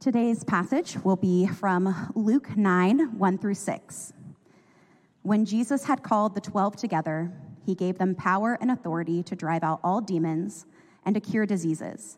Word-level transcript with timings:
Today's 0.00 0.44
passage 0.44 0.96
will 1.04 1.16
be 1.16 1.46
from 1.46 2.10
Luke 2.14 2.56
9 2.56 3.18
1 3.18 3.38
through 3.38 3.52
6. 3.52 4.14
When 5.20 5.44
Jesus 5.44 5.84
had 5.84 6.02
called 6.02 6.34
the 6.34 6.40
twelve 6.40 6.74
together, 6.74 7.30
he 7.66 7.74
gave 7.74 7.98
them 7.98 8.14
power 8.14 8.56
and 8.62 8.70
authority 8.70 9.22
to 9.22 9.36
drive 9.36 9.62
out 9.62 9.78
all 9.84 10.00
demons 10.00 10.64
and 11.04 11.14
to 11.14 11.20
cure 11.20 11.44
diseases. 11.44 12.16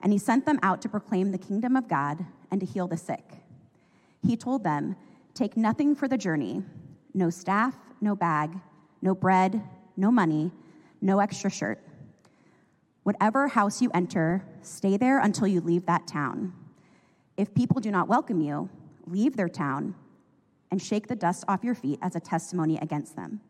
And 0.00 0.12
he 0.12 0.18
sent 0.18 0.46
them 0.46 0.58
out 0.64 0.82
to 0.82 0.88
proclaim 0.88 1.30
the 1.30 1.38
kingdom 1.38 1.76
of 1.76 1.86
God 1.86 2.26
and 2.50 2.58
to 2.58 2.66
heal 2.66 2.88
the 2.88 2.96
sick. 2.96 3.24
He 4.26 4.36
told 4.36 4.64
them, 4.64 4.96
Take 5.32 5.56
nothing 5.56 5.94
for 5.94 6.08
the 6.08 6.18
journey 6.18 6.64
no 7.14 7.30
staff, 7.30 7.76
no 8.00 8.16
bag, 8.16 8.58
no 9.00 9.14
bread, 9.14 9.62
no 9.96 10.10
money, 10.10 10.50
no 11.00 11.20
extra 11.20 11.50
shirt. 11.50 11.78
Whatever 13.04 13.46
house 13.46 13.80
you 13.80 13.92
enter, 13.94 14.44
stay 14.62 14.96
there 14.96 15.20
until 15.20 15.46
you 15.46 15.60
leave 15.60 15.86
that 15.86 16.08
town. 16.08 16.54
If 17.36 17.54
people 17.54 17.80
do 17.80 17.90
not 17.90 18.08
welcome 18.08 18.40
you, 18.40 18.68
leave 19.06 19.36
their 19.36 19.48
town 19.48 19.94
and 20.70 20.80
shake 20.80 21.06
the 21.06 21.16
dust 21.16 21.44
off 21.48 21.64
your 21.64 21.74
feet 21.74 21.98
as 22.02 22.16
a 22.16 22.20
testimony 22.20 22.78
against 22.78 23.16
them. 23.16 23.40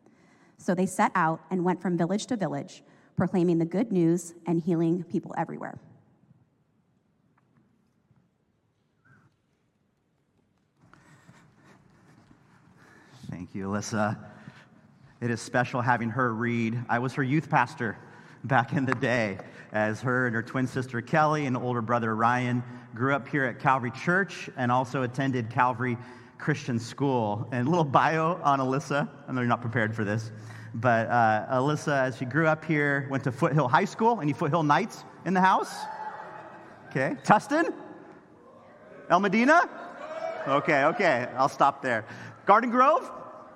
So 0.57 0.73
they 0.73 0.85
set 0.85 1.11
out 1.15 1.41
and 1.51 1.63
went 1.63 1.81
from 1.81 1.97
village 1.97 2.25
to 2.27 2.37
village, 2.37 2.83
proclaiming 3.17 3.59
the 3.59 3.65
good 3.65 3.91
news 3.91 4.33
and 4.45 4.61
healing 4.61 5.03
people 5.03 5.33
everywhere. 5.37 5.79
Thank 13.29 13.55
you, 13.55 13.67
Alyssa. 13.67 14.17
It 15.19 15.31
is 15.31 15.41
special 15.41 15.81
having 15.81 16.09
her 16.09 16.33
read. 16.33 16.83
I 16.87 16.99
was 16.99 17.13
her 17.13 17.23
youth 17.23 17.49
pastor 17.49 17.97
back 18.43 18.73
in 18.73 18.85
the 18.85 18.95
day, 18.95 19.39
as 19.71 20.01
her 20.01 20.27
and 20.27 20.35
her 20.35 20.43
twin 20.43 20.67
sister 20.67 21.01
Kelly 21.01 21.45
and 21.45 21.57
older 21.57 21.81
brother 21.81 22.15
Ryan 22.15 22.63
grew 22.95 23.13
up 23.13 23.27
here 23.27 23.43
at 23.45 23.59
Calvary 23.59 23.91
Church 23.91 24.49
and 24.57 24.71
also 24.71 25.03
attended 25.03 25.49
Calvary 25.49 25.97
Christian 26.37 26.79
School. 26.79 27.47
And 27.51 27.67
a 27.67 27.69
little 27.69 27.85
bio 27.85 28.39
on 28.43 28.59
Alyssa. 28.59 29.09
I 29.27 29.31
know 29.31 29.41
you're 29.41 29.47
not 29.47 29.61
prepared 29.61 29.95
for 29.95 30.03
this, 30.03 30.31
but 30.75 31.07
uh, 31.07 31.47
Alyssa, 31.51 32.03
as 32.03 32.17
she 32.17 32.25
grew 32.25 32.47
up 32.47 32.63
here, 32.65 33.07
went 33.09 33.23
to 33.23 33.31
Foothill 33.31 33.67
High 33.67 33.85
School. 33.85 34.19
Any 34.21 34.33
Foothill 34.33 34.63
Knights 34.63 35.03
in 35.25 35.33
the 35.33 35.41
house? 35.41 35.73
Okay. 36.89 37.15
Tustin? 37.23 37.73
El 39.09 39.19
Modena? 39.19 39.69
Okay, 40.47 40.83
okay. 40.85 41.27
I'll 41.37 41.49
stop 41.49 41.81
there. 41.81 42.05
Garden 42.45 42.69
Grove? 42.69 43.09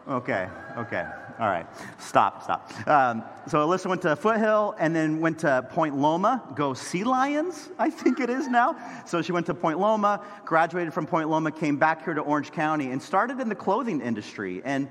Okay, 0.08 0.47
okay. 0.78 1.06
All 1.40 1.48
right. 1.48 1.68
Stop, 2.00 2.44
stop. 2.44 2.88
Um, 2.88 3.24
so 3.48 3.60
Alyssa 3.60 3.86
went 3.86 4.02
to 4.02 4.16
Foothill 4.16 4.76
and 4.80 4.96
then 4.96 5.20
went 5.20 5.40
to 5.40 5.68
Point 5.70 5.96
Loma, 5.96 6.42
go 6.56 6.74
Sea 6.74 7.04
Lions, 7.04 7.70
I 7.78 7.92
think 7.92 8.20
it 8.20 8.32
is 8.32 8.48
now. 8.48 8.76
So 9.06 9.22
she 9.22 9.32
went 9.32 9.46
to 9.46 9.54
Point 9.54 9.78
Loma, 9.78 10.26
graduated 10.46 10.96
from 10.96 11.06
Point 11.06 11.30
Loma, 11.30 11.52
came 11.52 11.78
back 11.78 12.04
here 12.04 12.16
to 12.16 12.22
Orange 12.22 12.52
County, 12.52 12.90
and 12.90 13.00
started 13.02 13.40
in 13.40 13.50
the 13.50 13.56
clothing 13.56 14.02
industry. 14.02 14.64
And, 14.66 14.90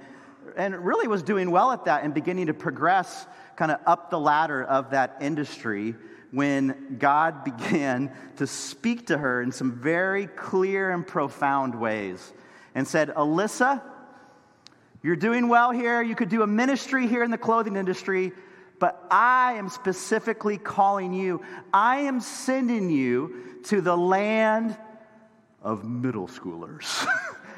and 0.56 0.76
really 0.86 1.08
was 1.08 1.24
doing 1.24 1.50
well 1.50 1.72
at 1.72 1.84
that 1.86 2.04
and 2.04 2.14
beginning 2.14 2.46
to 2.46 2.54
progress 2.54 3.26
kind 3.56 3.72
of 3.72 3.80
up 3.84 4.10
the 4.10 4.20
ladder 4.20 4.62
of 4.62 4.90
that 4.90 5.16
industry 5.20 5.96
when 6.30 6.96
God 7.00 7.42
began 7.58 8.12
to 8.36 8.46
speak 8.46 9.08
to 9.08 9.18
her 9.18 9.42
in 9.42 9.50
some 9.50 9.72
very 9.72 10.28
clear 10.28 10.92
and 10.92 11.04
profound 11.04 11.74
ways 11.74 12.32
and 12.76 12.86
said, 12.86 13.08
Alyssa, 13.08 13.82
you're 15.06 15.14
doing 15.14 15.46
well 15.46 15.70
here. 15.70 16.02
You 16.02 16.16
could 16.16 16.30
do 16.30 16.42
a 16.42 16.48
ministry 16.48 17.06
here 17.06 17.22
in 17.22 17.30
the 17.30 17.38
clothing 17.38 17.76
industry, 17.76 18.32
but 18.80 19.06
I 19.08 19.52
am 19.52 19.68
specifically 19.68 20.58
calling 20.58 21.12
you. 21.12 21.42
I 21.72 21.98
am 21.98 22.18
sending 22.18 22.90
you 22.90 23.60
to 23.66 23.80
the 23.80 23.96
land 23.96 24.76
of 25.62 25.84
middle 25.84 26.26
schoolers 26.26 27.06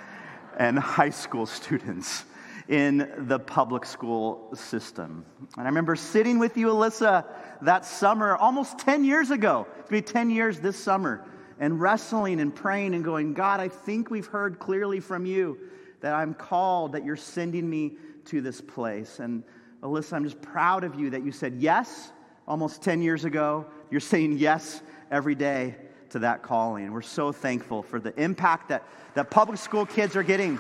and 0.59 0.79
high 0.79 1.09
school 1.09 1.47
students 1.47 2.27
in 2.69 3.11
the 3.17 3.39
public 3.39 3.87
school 3.87 4.55
system. 4.55 5.25
And 5.57 5.63
I 5.63 5.71
remember 5.71 5.97
sitting 5.97 6.39
with 6.39 6.59
you, 6.59 6.67
Alyssa, 6.67 7.25
that 7.63 7.87
summer, 7.87 8.37
almost 8.37 8.79
10 8.81 9.05
years 9.05 9.31
ago. 9.31 9.67
To 9.87 9.91
be 9.91 10.03
10 10.03 10.29
years 10.29 10.61
this 10.61 10.77
summer, 10.77 11.25
and 11.59 11.81
wrestling 11.81 12.41
and 12.41 12.55
praying 12.55 12.95
and 12.95 13.03
going, 13.03 13.33
God, 13.33 13.59
I 13.59 13.69
think 13.69 14.11
we've 14.11 14.27
heard 14.27 14.59
clearly 14.59 15.01
from 15.01 15.25
you 15.25 15.59
that 16.01 16.15
I'm 16.15 16.35
called, 16.35 16.93
that 16.93 17.05
you're 17.05 17.17
sending 17.17 17.69
me 17.69 17.97
to 18.27 18.41
this 18.41 18.61
place. 18.61 19.21
And 19.21 19.43
Alyssa, 19.83 20.15
I'm 20.15 20.25
just 20.25 20.41
proud 20.41 20.85
of 20.85 20.95
you 20.95 21.11
that 21.11 21.25
you 21.25 21.33
said 21.33 21.55
yes 21.59 22.13
almost 22.47 22.83
10 22.83 23.03
years 23.03 23.25
ago. 23.25 23.67
You're 23.91 24.01
saying 24.01 24.39
yes 24.39 24.83
every 25.11 25.35
day 25.35 25.77
to 26.11 26.19
that 26.21 26.43
calling. 26.43 26.85
And 26.85 26.93
we're 26.95 27.03
so 27.03 27.33
thankful 27.33 27.83
for 27.83 28.01
the 28.01 28.19
impact 28.21 28.69
that, 28.69 28.85
that 29.15 29.31
public 29.31 29.59
school 29.59 29.87
kids 29.87 30.17
are 30.17 30.23
getting 30.23 30.59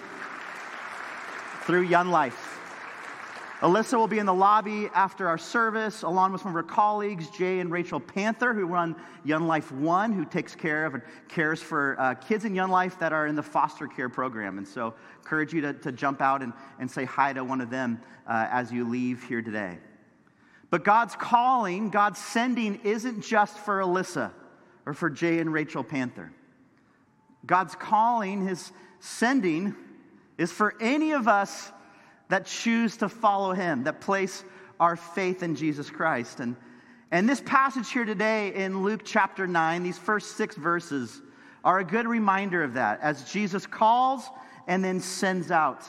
through 1.63 1.83
Young 1.83 2.09
Life. 2.09 2.48
Alyssa 3.61 3.99
will 3.99 4.07
be 4.07 4.21
in 4.21 4.27
the 4.27 4.35
lobby 4.35 4.89
after 4.95 5.27
our 5.27 5.37
service, 5.37 6.03
along 6.03 6.31
with 6.31 6.43
some 6.43 6.51
of 6.51 6.55
her 6.55 6.63
colleagues, 6.63 7.29
Jay 7.31 7.59
and 7.59 7.73
Rachel 7.73 7.99
Panther, 7.99 8.55
who 8.55 8.67
run 8.67 8.95
Young 9.25 9.49
Life 9.49 9.73
One, 9.73 10.13
who 10.13 10.25
takes 10.25 10.55
care 10.55 10.87
of 10.87 10.95
and 10.95 11.03
cares 11.27 11.61
for 11.61 11.97
uh, 11.99 12.15
kids 12.15 12.45
in 12.45 12.55
Young 12.55 12.71
Life 12.71 13.01
that 13.01 13.13
are 13.13 13.27
in 13.27 13.35
the 13.35 13.43
foster 13.43 13.89
care 13.89 14.09
program. 14.09 14.59
And 14.59 14.69
so, 14.69 14.95
encourage 15.19 15.53
you 15.53 15.61
to, 15.63 15.73
to 15.73 15.91
jump 15.91 16.23
out 16.23 16.41
and, 16.41 16.53
and 16.79 16.89
say 16.89 17.05
hi 17.05 17.33
to 17.33 17.43
one 17.43 17.61
of 17.61 17.69
them 17.69 18.01
uh, 18.29 18.47
as 18.49 18.71
you 18.71 18.89
leave 18.89 19.25
here 19.25 19.43
today. 19.43 19.79
But 20.71 20.85
God's 20.85 21.17
calling, 21.17 21.91
God's 21.91 22.21
sending, 22.21 22.77
isn't 22.85 23.23
just 23.23 23.59
for 23.59 23.81
Alyssa 23.81 24.31
or 24.87 24.95
for 24.95 25.11
Jay 25.11 25.41
and 25.41 25.53
Rachel 25.53 25.83
Panther. 25.83 26.33
God's 27.45 27.75
calling, 27.75 28.47
His 28.47 28.71
sending, 29.01 29.75
is 30.37 30.53
for 30.53 30.75
any 30.81 31.11
of 31.11 31.27
us 31.27 31.73
that 32.29 32.47
choose 32.47 32.97
to 32.99 33.09
follow 33.09 33.53
him, 33.53 33.85
that 33.85 34.01
place 34.01 34.45
our 34.79 34.97
faith 34.97 35.43
in 35.43 35.57
Jesus 35.57 35.91
Christ. 35.91 36.41
And, 36.41 36.57
and 37.11 37.29
this 37.29 37.41
passage 37.41 37.91
here 37.91 38.05
today 38.05 38.55
in 38.55 38.83
Luke 38.83 39.03
chapter 39.05 39.47
9, 39.47 39.83
these 39.83 39.99
first 39.99 40.37
six 40.37 40.55
verses, 40.57 41.23
are 41.65 41.79
a 41.79 41.85
good 41.85 42.07
reminder 42.07 42.63
of 42.63 42.75
that 42.75 43.01
as 43.03 43.31
Jesus 43.31 43.67
calls 43.67 44.25
and 44.67 44.85
then 44.85 45.01
sends 45.01 45.51
out 45.51 45.83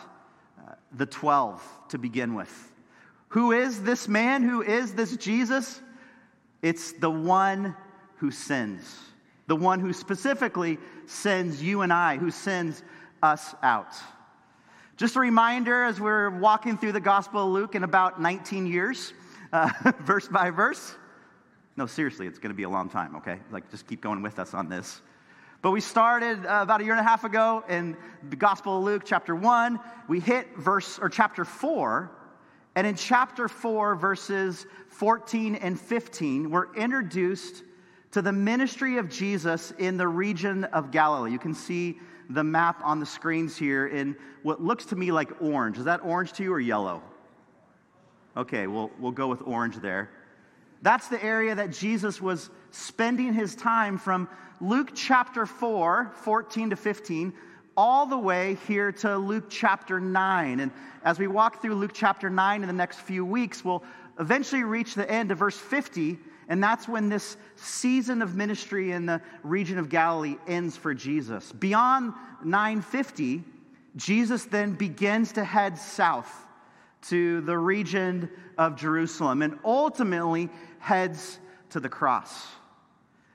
uh, 0.58 0.74
the 0.94 1.06
12 1.06 1.62
to 1.90 1.98
begin 1.98 2.34
with. 2.34 2.72
Who 3.30 3.52
is 3.52 3.84
this 3.84 4.08
man? 4.08 4.42
Who 4.42 4.64
is 4.64 4.94
this 4.94 5.16
Jesus? 5.18 5.82
It's 6.62 6.94
the 6.94 7.12
one 7.12 7.76
who 8.18 8.32
sends, 8.32 8.98
the 9.48 9.56
one 9.56 9.80
who 9.80 9.94
specifically 9.94 10.78
sends 11.06 11.62
you 11.62 11.82
and 11.82 11.94
I, 11.94 12.18
who 12.18 12.32
sends 12.32 12.84
us 13.22 13.54
out. 13.62 13.94
Just 15.00 15.16
a 15.16 15.22
reminder 15.22 15.86
as 15.86 16.02
we're 16.02 16.30
walking 16.30 16.78
through 16.78 16.92
the 16.92 17.00
Gospel 17.00 17.46
of 17.46 17.54
Luke 17.54 17.74
in 17.74 17.86
about 17.86 18.22
19 18.22 18.66
years, 18.66 19.14
uh, 19.54 19.72
verse 20.02 20.28
by 20.28 20.50
verse. 20.50 20.94
No, 21.78 21.86
seriously, 21.86 22.28
it's 22.28 22.38
going 22.38 22.50
to 22.50 22.54
be 22.54 22.64
a 22.64 22.70
long 22.70 22.90
time, 22.90 23.16
okay? 23.16 23.40
Like, 23.50 23.72
just 23.72 23.88
keep 23.88 24.02
going 24.02 24.22
with 24.22 24.40
us 24.40 24.54
on 24.54 24.68
this. 24.68 25.00
But 25.62 25.72
we 25.72 25.80
started 25.80 26.46
uh, 26.46 26.64
about 26.64 26.82
a 26.82 26.84
year 26.84 26.92
and 26.92 27.00
a 27.00 27.08
half 27.08 27.24
ago 27.24 27.64
in 27.70 27.96
the 28.30 28.36
Gospel 28.36 28.80
of 28.80 28.84
Luke, 28.84 29.04
chapter 29.06 29.34
1. 29.34 29.80
We 30.10 30.20
hit 30.20 30.50
verse, 30.58 31.00
or 31.00 31.08
chapter 31.08 31.46
4. 31.46 32.12
And 32.76 32.86
in 32.86 32.96
chapter 32.96 33.48
4, 33.48 33.96
verses 33.96 34.68
14 34.90 35.56
and 35.56 35.80
15, 35.80 36.50
we're 36.50 36.76
introduced 36.76 37.64
to 38.12 38.22
the 38.22 38.34
ministry 38.34 38.98
of 38.98 39.10
Jesus 39.10 39.72
in 39.78 39.96
the 39.96 40.10
region 40.10 40.66
of 40.66 40.92
Galilee. 40.92 41.32
You 41.32 41.40
can 41.40 41.54
see 41.54 42.00
the 42.30 42.44
map 42.44 42.80
on 42.84 43.00
the 43.00 43.06
screens 43.06 43.58
here 43.58 43.88
in 43.88 44.16
what 44.44 44.62
looks 44.62 44.86
to 44.86 44.96
me 44.96 45.12
like 45.12 45.42
orange. 45.42 45.78
Is 45.78 45.86
that 45.86 46.02
orange 46.04 46.34
to 46.34 46.44
you 46.44 46.54
or 46.54 46.60
yellow? 46.60 47.02
Okay, 48.38 48.68
we'll, 48.68 48.92
we'll 49.00 49.12
go 49.12 49.28
with 49.28 49.42
orange 49.42 49.78
there. 49.78 50.10
That's 50.82 51.08
the 51.08 51.22
area 51.24 51.56
that 51.56 51.72
Jesus 51.72 52.22
was 52.22 52.50
spending 52.72 53.34
his 53.34 53.56
time 53.56 53.98
from 53.98 54.30
Luke 54.62 54.92
chapter 54.94 55.46
4, 55.46 56.12
14 56.14 56.70
to 56.70 56.76
15, 56.76 57.34
all 57.76 58.06
the 58.06 58.18
way 58.18 58.58
here 58.68 58.92
to 58.92 59.18
Luke 59.18 59.46
chapter 59.50 60.00
9. 60.00 60.60
And 60.60 60.72
as 61.04 61.18
we 61.18 61.28
walk 61.28 61.62
through 61.62 61.76
Luke 61.76 61.92
chapter 61.94 62.30
9 62.30 62.62
in 62.62 62.68
the 62.68 62.74
next 62.74 63.00
few 63.00 63.26
weeks, 63.26 63.66
we'll 63.66 63.84
eventually 64.20 64.64
reach 64.64 64.96
the 64.96 65.10
end 65.10 65.32
of 65.32 65.40
verse 65.40 65.58
50 65.58 66.20
and 66.50 66.64
that's 66.64 66.88
when 66.88 67.10
this 67.10 67.38
season 67.56 68.24
of 68.24 68.36
ministry 68.36 68.92
in 68.92 69.06
the 69.06 69.22
region 69.44 69.78
of 69.78 69.88
Galilee 69.88 70.36
ends 70.48 70.76
for 70.76 70.96
Jesus. 70.96 71.52
Beyond 71.52 72.14
950, 72.44 73.44
Jesus 73.96 74.46
then 74.46 74.74
begins 74.74 75.32
to 75.34 75.44
head 75.44 75.78
south 75.78 76.48
to 77.04 77.42
the 77.42 77.58
region 77.58 78.30
of 78.58 78.76
Jerusalem 78.76 79.44
and 79.44 79.60
ultimately 79.64 80.50
heads 80.80 81.40
to 81.70 81.80
the 81.80 81.88
cross. 81.88 82.48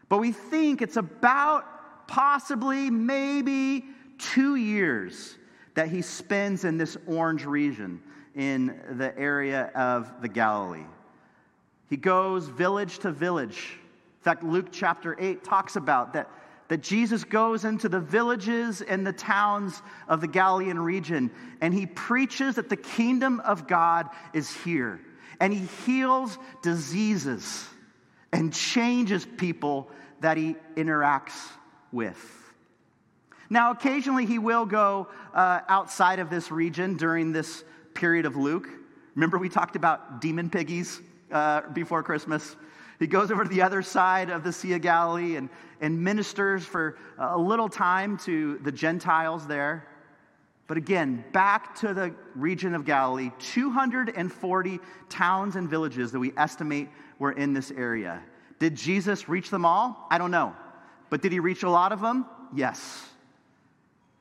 But 0.08 0.18
we 0.18 0.32
think 0.32 0.82
it's 0.82 0.96
about 0.96 2.08
possibly, 2.08 2.90
maybe 2.90 3.84
two 4.18 4.56
years 4.56 5.38
that 5.74 5.88
he 5.88 6.02
spends 6.02 6.64
in 6.64 6.78
this 6.78 6.96
orange 7.06 7.44
region 7.44 8.02
in 8.34 8.80
the 8.98 9.16
area 9.16 9.70
of 9.74 10.20
the 10.20 10.28
Galilee. 10.28 10.84
He 11.88 11.96
goes 11.96 12.48
village 12.48 12.98
to 13.00 13.12
village. 13.12 13.78
In 14.18 14.22
fact, 14.22 14.42
Luke 14.42 14.68
chapter 14.72 15.16
8 15.18 15.44
talks 15.44 15.76
about 15.76 16.14
that 16.14 16.30
that 16.68 16.82
Jesus 16.82 17.24
goes 17.24 17.64
into 17.64 17.88
the 17.88 18.00
villages 18.00 18.80
and 18.80 19.06
the 19.06 19.12
towns 19.12 19.82
of 20.08 20.20
the 20.20 20.26
Galilean 20.26 20.78
region 20.78 21.30
and 21.60 21.74
he 21.74 21.86
preaches 21.86 22.56
that 22.56 22.68
the 22.68 22.76
kingdom 22.76 23.40
of 23.40 23.66
God 23.66 24.08
is 24.32 24.50
here. 24.50 25.00
And 25.40 25.52
he 25.52 25.66
heals 25.84 26.38
diseases 26.62 27.66
and 28.32 28.52
changes 28.52 29.26
people 29.36 29.90
that 30.20 30.36
he 30.36 30.56
interacts 30.74 31.50
with. 31.92 32.18
Now, 33.50 33.70
occasionally 33.70 34.26
he 34.26 34.38
will 34.38 34.64
go 34.64 35.08
uh, 35.34 35.60
outside 35.68 36.18
of 36.18 36.30
this 36.30 36.50
region 36.50 36.96
during 36.96 37.32
this 37.32 37.62
period 37.92 38.24
of 38.24 38.36
Luke. 38.36 38.68
Remember, 39.14 39.38
we 39.38 39.48
talked 39.48 39.76
about 39.76 40.20
demon 40.20 40.48
piggies 40.48 41.00
uh, 41.30 41.62
before 41.72 42.02
Christmas? 42.02 42.56
He 42.98 43.06
goes 43.06 43.30
over 43.30 43.44
to 43.44 43.50
the 43.50 43.62
other 43.62 43.82
side 43.82 44.30
of 44.30 44.44
the 44.44 44.52
Sea 44.52 44.74
of 44.74 44.82
Galilee 44.82 45.36
and, 45.36 45.48
and 45.80 46.02
ministers 46.02 46.64
for 46.64 46.96
a 47.18 47.36
little 47.36 47.68
time 47.68 48.16
to 48.18 48.58
the 48.58 48.72
Gentiles 48.72 49.46
there. 49.46 49.86
But 50.66 50.78
again, 50.78 51.24
back 51.32 51.74
to 51.80 51.92
the 51.92 52.14
region 52.34 52.74
of 52.74 52.84
Galilee, 52.84 53.30
240 53.38 54.80
towns 55.10 55.56
and 55.56 55.68
villages 55.68 56.12
that 56.12 56.18
we 56.18 56.32
estimate 56.36 56.88
were 57.18 57.32
in 57.32 57.52
this 57.52 57.70
area. 57.70 58.22
Did 58.58 58.74
Jesus 58.74 59.28
reach 59.28 59.50
them 59.50 59.66
all? 59.66 60.06
I 60.10 60.16
don't 60.16 60.30
know. 60.30 60.54
But 61.10 61.20
did 61.20 61.32
he 61.32 61.40
reach 61.40 61.64
a 61.64 61.70
lot 61.70 61.92
of 61.92 62.00
them? 62.00 62.24
Yes. 62.54 63.06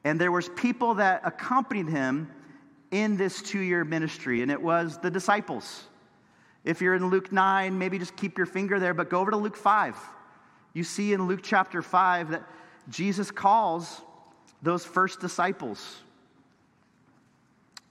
And 0.03 0.19
there 0.19 0.31
was 0.31 0.49
people 0.49 0.95
that 0.95 1.21
accompanied 1.23 1.87
him 1.87 2.29
in 2.91 3.15
this 3.15 3.41
two-year 3.41 3.85
ministry, 3.85 4.41
and 4.41 4.51
it 4.51 4.61
was 4.61 4.97
the 4.97 5.09
disciples. 5.09 5.85
If 6.63 6.81
you're 6.81 6.95
in 6.95 7.09
Luke 7.09 7.31
9, 7.31 7.77
maybe 7.77 7.99
just 7.99 8.15
keep 8.15 8.37
your 8.37 8.47
finger 8.47 8.79
there, 8.79 8.93
but 8.93 9.09
go 9.09 9.19
over 9.19 9.31
to 9.31 9.37
Luke 9.37 9.57
5. 9.57 9.95
You 10.73 10.83
see 10.83 11.13
in 11.13 11.27
Luke 11.27 11.41
chapter 11.43 11.81
5 11.81 12.31
that 12.31 12.43
Jesus 12.89 13.31
calls 13.31 14.01
those 14.61 14.85
first 14.85 15.19
disciples, 15.19 15.97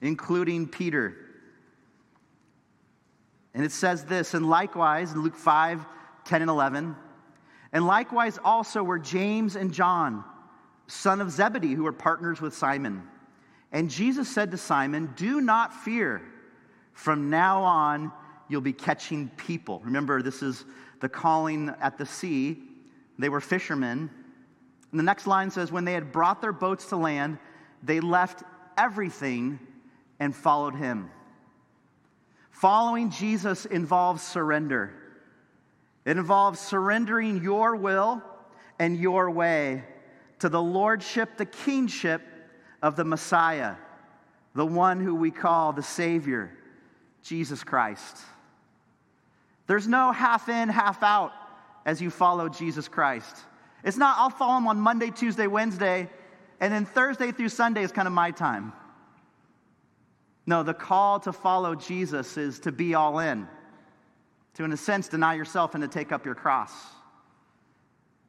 including 0.00 0.66
Peter. 0.66 1.16
And 3.54 3.64
it 3.64 3.72
says 3.72 4.04
this, 4.04 4.34
and 4.34 4.48
likewise, 4.48 5.12
in 5.12 5.22
Luke 5.22 5.36
5 5.36 5.86
10 6.24 6.40
and 6.40 6.50
11, 6.50 6.94
and 7.72 7.86
likewise 7.86 8.38
also 8.44 8.82
were 8.82 8.98
James 8.98 9.56
and 9.56 9.72
John, 9.72 10.24
son 10.86 11.20
of 11.20 11.30
Zebedee, 11.30 11.74
who 11.74 11.82
were 11.82 11.92
partners 11.92 12.40
with 12.40 12.54
Simon. 12.54 13.02
And 13.72 13.90
Jesus 13.90 14.28
said 14.28 14.50
to 14.52 14.56
Simon, 14.56 15.12
Do 15.16 15.40
not 15.40 15.74
fear. 15.74 16.22
From 16.92 17.30
now 17.30 17.62
on, 17.62 18.12
you'll 18.48 18.60
be 18.60 18.72
catching 18.72 19.28
people. 19.30 19.80
Remember, 19.84 20.22
this 20.22 20.42
is 20.42 20.64
the 21.00 21.08
calling 21.08 21.74
at 21.80 21.98
the 21.98 22.06
sea. 22.06 22.62
They 23.18 23.28
were 23.28 23.40
fishermen. 23.40 24.10
And 24.90 24.98
the 24.98 25.04
next 25.04 25.26
line 25.26 25.50
says, 25.50 25.72
When 25.72 25.84
they 25.84 25.94
had 25.94 26.12
brought 26.12 26.40
their 26.40 26.52
boats 26.52 26.86
to 26.86 26.96
land, 26.96 27.38
they 27.82 28.00
left 28.00 28.42
everything 28.76 29.58
and 30.20 30.34
followed 30.34 30.74
him. 30.74 31.10
Following 32.50 33.10
Jesus 33.10 33.64
involves 33.64 34.22
surrender. 34.22 34.92
It 36.04 36.16
involves 36.16 36.60
surrendering 36.60 37.42
your 37.42 37.76
will 37.76 38.22
and 38.78 38.96
your 38.96 39.30
way 39.30 39.84
to 40.40 40.48
the 40.48 40.62
lordship, 40.62 41.36
the 41.36 41.46
kingship 41.46 42.22
of 42.82 42.96
the 42.96 43.04
Messiah, 43.04 43.76
the 44.54 44.66
one 44.66 45.00
who 45.00 45.14
we 45.14 45.30
call 45.30 45.72
the 45.72 45.82
Savior, 45.82 46.52
Jesus 47.22 47.62
Christ. 47.64 48.18
There's 49.66 49.88
no 49.88 50.12
half 50.12 50.48
in, 50.48 50.68
half 50.68 51.02
out 51.02 51.32
as 51.84 52.00
you 52.00 52.10
follow 52.10 52.48
Jesus 52.48 52.88
Christ. 52.88 53.36
It's 53.84 53.96
not, 53.96 54.16
I'll 54.18 54.30
follow 54.30 54.58
him 54.58 54.68
on 54.68 54.80
Monday, 54.80 55.10
Tuesday, 55.10 55.46
Wednesday, 55.46 56.08
and 56.60 56.72
then 56.72 56.84
Thursday 56.84 57.32
through 57.32 57.48
Sunday 57.48 57.82
is 57.82 57.92
kind 57.92 58.06
of 58.06 58.14
my 58.14 58.30
time. 58.30 58.72
No, 60.46 60.62
the 60.62 60.74
call 60.74 61.20
to 61.20 61.32
follow 61.32 61.74
Jesus 61.74 62.36
is 62.36 62.60
to 62.60 62.72
be 62.72 62.94
all 62.94 63.18
in, 63.18 63.48
to, 64.54 64.64
in 64.64 64.72
a 64.72 64.76
sense, 64.76 65.08
deny 65.08 65.34
yourself 65.34 65.74
and 65.74 65.82
to 65.82 65.88
take 65.88 66.12
up 66.12 66.24
your 66.24 66.34
cross. 66.34 66.72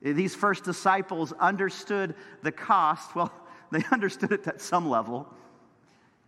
These 0.01 0.35
first 0.35 0.63
disciples 0.63 1.31
understood 1.39 2.15
the 2.41 2.51
cost. 2.51 3.15
Well, 3.15 3.31
they 3.71 3.83
understood 3.91 4.31
it 4.31 4.47
at 4.47 4.61
some 4.61 4.89
level. 4.89 5.27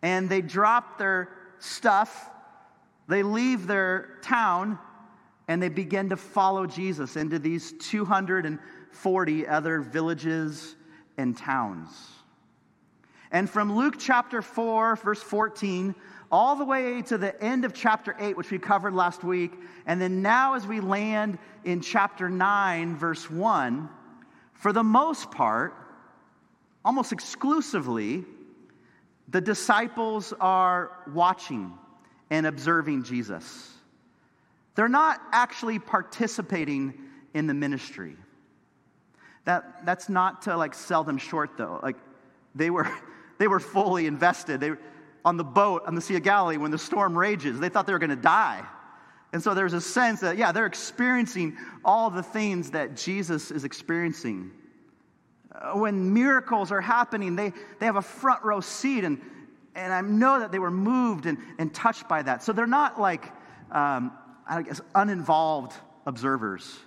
And 0.02 0.30
they 0.30 0.42
dropped 0.42 0.98
their 0.98 1.30
stuff, 1.60 2.30
they 3.08 3.24
leave 3.24 3.68
their 3.68 4.18
town, 4.22 4.80
and 5.48 5.62
they 5.62 5.70
begin 5.70 6.10
to 6.10 6.18
follow 6.18 6.66
Jesus 6.66 7.16
into 7.16 7.40
these 7.40 7.74
240 7.80 9.48
other 9.48 9.82
villages 9.82 10.76
and 11.18 11.38
towns. 11.38 11.90
And 13.32 13.50
from 13.50 13.76
Luke 13.76 13.96
chapter 14.00 14.42
4, 14.42 14.96
verse 14.98 15.22
14, 15.22 15.96
all 16.32 16.56
the 16.56 16.66
way 16.66 17.02
to 17.04 17.18
the 17.18 17.42
end 17.44 17.66
of 17.66 17.74
chapter 17.74 18.16
8, 18.20 18.38
which 18.38 18.52
we 18.52 18.60
covered 18.60 18.94
last 18.94 19.24
week, 19.24 19.54
and 19.86 20.02
then 20.02 20.22
now 20.22 20.56
as 20.56 20.66
we 20.66 20.80
land 20.80 21.38
in 21.64 21.82
chapter 21.82 22.30
9, 22.30 22.96
verse 22.96 23.30
1, 23.30 23.90
for 24.54 24.74
the 24.74 24.84
most 24.84 25.32
part, 25.32 25.74
almost 26.84 27.12
exclusively, 27.12 28.24
the 29.28 29.42
disciples 29.42 30.34
are 30.40 30.92
watching 31.14 31.74
and 32.30 32.46
observing 32.46 33.04
Jesus. 33.04 33.75
They're 34.76 34.90
not 34.90 35.22
actually 35.32 35.80
participating 35.80 36.94
in 37.34 37.48
the 37.48 37.54
ministry. 37.54 38.16
That, 39.46 39.86
that's 39.86 40.10
not 40.10 40.44
to 40.44 40.58
like 40.58 40.74
sell 40.74 41.04
them 41.04 41.18
short 41.18 41.52
though. 41.58 41.80
Like 41.82 41.96
they 42.54 42.70
were, 42.70 42.90
they 43.38 43.48
were 43.48 43.60
fully 43.60 44.06
invested. 44.06 44.60
They 44.60 44.72
were 44.72 44.80
on 45.24 45.38
the 45.38 45.44
boat 45.44 45.84
on 45.88 45.96
the 45.96 46.02
Sea 46.02 46.18
of 46.18 46.24
Galilee 46.24 46.58
when 46.58 46.72
the 46.72 46.78
storm 46.78 47.18
rages. 47.18 47.60
They 47.60 47.70
thought 47.70 47.88
they 47.88 47.94
were 47.94 48.00
going 48.00 48.10
to 48.12 48.16
die. 48.16 48.64
And 49.34 49.44
so 49.44 49.54
there's 49.54 49.74
a 49.74 49.82
sense 49.82 50.22
that, 50.22 50.38
yeah, 50.38 50.52
they're 50.52 50.66
experiencing 50.66 51.58
all 51.84 52.10
the 52.10 52.24
things 52.24 52.72
that 52.72 52.96
Jesus 52.96 53.52
is 53.52 53.64
experiencing. 53.64 54.52
Uh, 55.52 55.74
when 55.74 56.14
miracles 56.14 56.72
are 56.72 56.80
happening, 56.80 57.36
they, 57.36 57.52
they 57.80 57.86
have 57.86 57.96
a 57.96 58.02
front 58.02 58.44
row 58.44 58.62
seat, 58.62 59.04
and, 59.04 59.20
and 59.74 59.92
I 59.92 60.02
know 60.02 60.40
that 60.40 60.52
they 60.52 60.60
were 60.60 60.72
moved 60.72 61.26
and, 61.26 61.38
and 61.58 61.74
touched 61.74 62.08
by 62.08 62.22
that. 62.22 62.44
So 62.44 62.54
they're 62.54 62.68
not 62.68 63.00
like 63.00 63.32
um, 63.72 64.12
I 64.48 64.62
guess, 64.62 64.82
uninvolved 64.94 65.74
observers. 66.06 66.78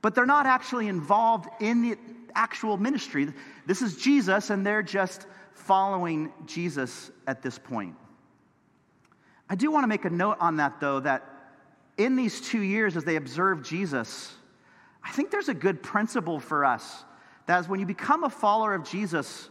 But 0.00 0.14
they're 0.14 0.26
not 0.26 0.46
actually 0.46 0.88
involved 0.88 1.48
in 1.60 1.82
the 1.82 1.98
actual 2.34 2.76
ministry. 2.76 3.32
This 3.66 3.82
is 3.82 3.96
Jesus, 3.96 4.50
and 4.50 4.64
they're 4.64 4.82
just 4.82 5.26
following 5.52 6.32
Jesus 6.46 7.10
at 7.26 7.42
this 7.42 7.58
point. 7.58 7.94
I 9.50 9.54
do 9.54 9.70
want 9.70 9.84
to 9.84 9.88
make 9.88 10.04
a 10.04 10.10
note 10.10 10.36
on 10.40 10.56
that, 10.56 10.80
though, 10.80 11.00
that 11.00 11.24
in 11.96 12.16
these 12.16 12.40
two 12.40 12.60
years, 12.60 12.96
as 12.96 13.04
they 13.04 13.16
observe 13.16 13.62
Jesus, 13.62 14.32
I 15.02 15.10
think 15.10 15.30
there's 15.30 15.48
a 15.48 15.54
good 15.54 15.82
principle 15.82 16.38
for 16.38 16.64
us 16.64 17.04
that 17.46 17.60
is 17.60 17.68
when 17.68 17.80
you 17.80 17.86
become 17.86 18.24
a 18.24 18.30
follower 18.30 18.74
of 18.74 18.84
Jesus, 18.84 19.48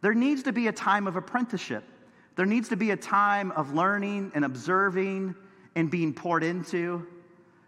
there 0.00 0.14
needs 0.14 0.42
to 0.44 0.52
be 0.52 0.68
a 0.68 0.72
time 0.72 1.06
of 1.06 1.16
apprenticeship. 1.16 1.84
There 2.34 2.46
needs 2.46 2.70
to 2.70 2.76
be 2.76 2.90
a 2.90 2.96
time 2.96 3.52
of 3.52 3.74
learning 3.74 4.32
and 4.34 4.44
observing 4.44 5.34
and 5.76 5.90
being 5.90 6.12
poured 6.12 6.42
into. 6.42 7.06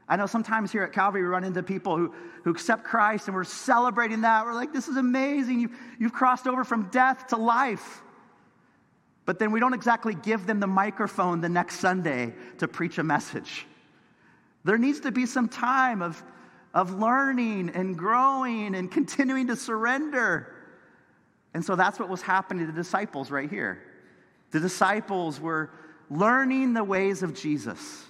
I 0.09 0.17
know 0.17 0.27
sometimes 0.27 0.73
here 0.73 0.83
at 0.83 0.93
Calvary 0.93 1.23
we 1.23 1.29
run 1.29 1.45
into 1.45 1.63
people 1.63 1.97
who, 1.97 2.15
who 2.43 2.51
accept 2.51 2.83
Christ 2.83 3.29
and 3.29 3.37
we're 3.37 3.45
celebrating 3.45 4.23
that. 4.23 4.47
We're 4.47 4.55
like, 4.55 4.73
this 4.73 4.89
is 4.89 4.97
amazing. 4.97 5.61
You, 5.61 5.71
you've 6.01 6.15
crossed 6.15 6.47
over 6.47 6.65
from 6.65 6.89
death 6.89 7.29
to 7.29 7.37
life. 7.37 8.03
But 9.27 9.39
then 9.39 9.53
we 9.53 9.61
don't 9.61 9.75
exactly 9.75 10.15
give 10.15 10.47
them 10.47 10.59
the 10.59 10.67
microphone 10.67 11.43
the 11.43 11.51
next 11.51 11.81
Sunday 11.81 12.33
to 12.57 12.67
preach 12.67 12.97
a 12.97 13.03
message. 13.05 13.67
There 14.65 14.79
needs 14.79 15.01
to 15.01 15.13
be 15.13 15.27
some 15.27 15.49
time 15.49 16.01
of, 16.01 16.23
of 16.73 16.99
learning 16.99 17.71
and 17.75 17.97
growing 17.97 18.75
and 18.75 18.91
continuing 18.91 19.49
to 19.49 19.57
surrender. 19.57 20.55
And 21.53 21.63
so 21.63 21.77
that's 21.77 21.99
what 21.99 22.09
was 22.09 22.23
happening 22.23 22.67
to 22.67 22.73
the 22.73 22.77
disciples 22.77 23.31
right 23.31 23.51
here. 23.51 23.83
The 24.51 24.61
disciples 24.61 25.39
were 25.39 25.71
learning 26.11 26.75
the 26.75 26.85
ways 26.85 27.23
of 27.23 27.35
Jesus, 27.35 28.05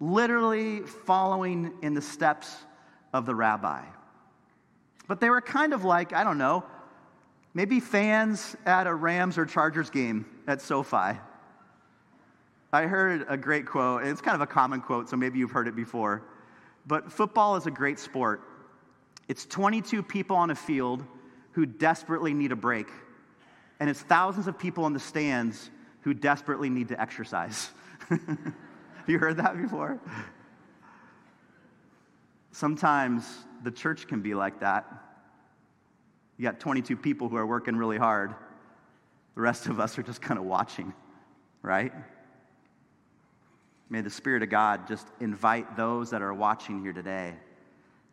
literally 0.00 0.80
following 0.80 1.72
in 1.82 1.94
the 1.94 2.02
steps 2.02 2.54
of 3.12 3.26
the 3.26 3.34
rabbi. 3.34 3.82
But 5.06 5.20
they 5.20 5.30
were 5.30 5.40
kind 5.40 5.72
of 5.72 5.84
like, 5.84 6.12
I 6.12 6.24
don't 6.24 6.38
know, 6.38 6.64
maybe 7.52 7.80
fans 7.80 8.56
at 8.64 8.86
a 8.86 8.94
Rams 8.94 9.38
or 9.38 9.46
Chargers 9.46 9.90
game 9.90 10.26
at 10.46 10.60
SoFi. 10.62 11.18
I 12.72 12.86
heard 12.86 13.26
a 13.28 13.36
great 13.36 13.66
quote, 13.66 14.04
it's 14.04 14.20
kind 14.20 14.34
of 14.34 14.40
a 14.40 14.46
common 14.46 14.80
quote, 14.80 15.08
so 15.08 15.16
maybe 15.16 15.38
you've 15.38 15.52
heard 15.52 15.68
it 15.68 15.76
before. 15.76 16.22
But 16.86 17.12
football 17.12 17.56
is 17.56 17.66
a 17.66 17.70
great 17.70 17.98
sport. 17.98 18.42
It's 19.28 19.46
22 19.46 20.02
people 20.02 20.36
on 20.36 20.50
a 20.50 20.54
field 20.54 21.04
who 21.52 21.66
desperately 21.66 22.34
need 22.34 22.50
a 22.50 22.56
break, 22.56 22.88
and 23.78 23.88
it's 23.88 24.00
thousands 24.00 24.48
of 24.48 24.58
people 24.58 24.86
in 24.86 24.92
the 24.92 25.00
stands 25.00 25.70
who 26.04 26.12
desperately 26.12 26.68
need 26.68 26.88
to 26.88 27.00
exercise. 27.00 27.70
Have 28.08 29.08
you 29.08 29.18
heard 29.18 29.38
that 29.38 29.60
before? 29.60 29.98
Sometimes 32.52 33.26
the 33.62 33.70
church 33.70 34.06
can 34.06 34.20
be 34.20 34.34
like 34.34 34.60
that. 34.60 34.86
You 36.36 36.44
got 36.44 36.60
22 36.60 36.96
people 36.96 37.30
who 37.30 37.36
are 37.36 37.46
working 37.46 37.74
really 37.74 37.96
hard. 37.96 38.34
The 39.34 39.40
rest 39.40 39.66
of 39.66 39.80
us 39.80 39.98
are 39.98 40.02
just 40.02 40.20
kind 40.20 40.38
of 40.38 40.44
watching, 40.44 40.92
right? 41.62 41.92
May 43.88 44.02
the 44.02 44.10
Spirit 44.10 44.42
of 44.42 44.50
God 44.50 44.86
just 44.86 45.06
invite 45.20 45.74
those 45.74 46.10
that 46.10 46.20
are 46.20 46.34
watching 46.34 46.82
here 46.82 46.92
today 46.92 47.34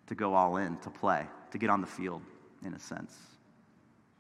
to 0.08 0.16
go 0.16 0.34
all 0.34 0.58
in, 0.58 0.78
to 0.78 0.90
play, 0.90 1.28
to 1.52 1.58
get 1.58 1.70
on 1.70 1.82
the 1.82 1.88
field, 1.88 2.22
in 2.64 2.74
a 2.74 2.80
sense. 2.80 3.16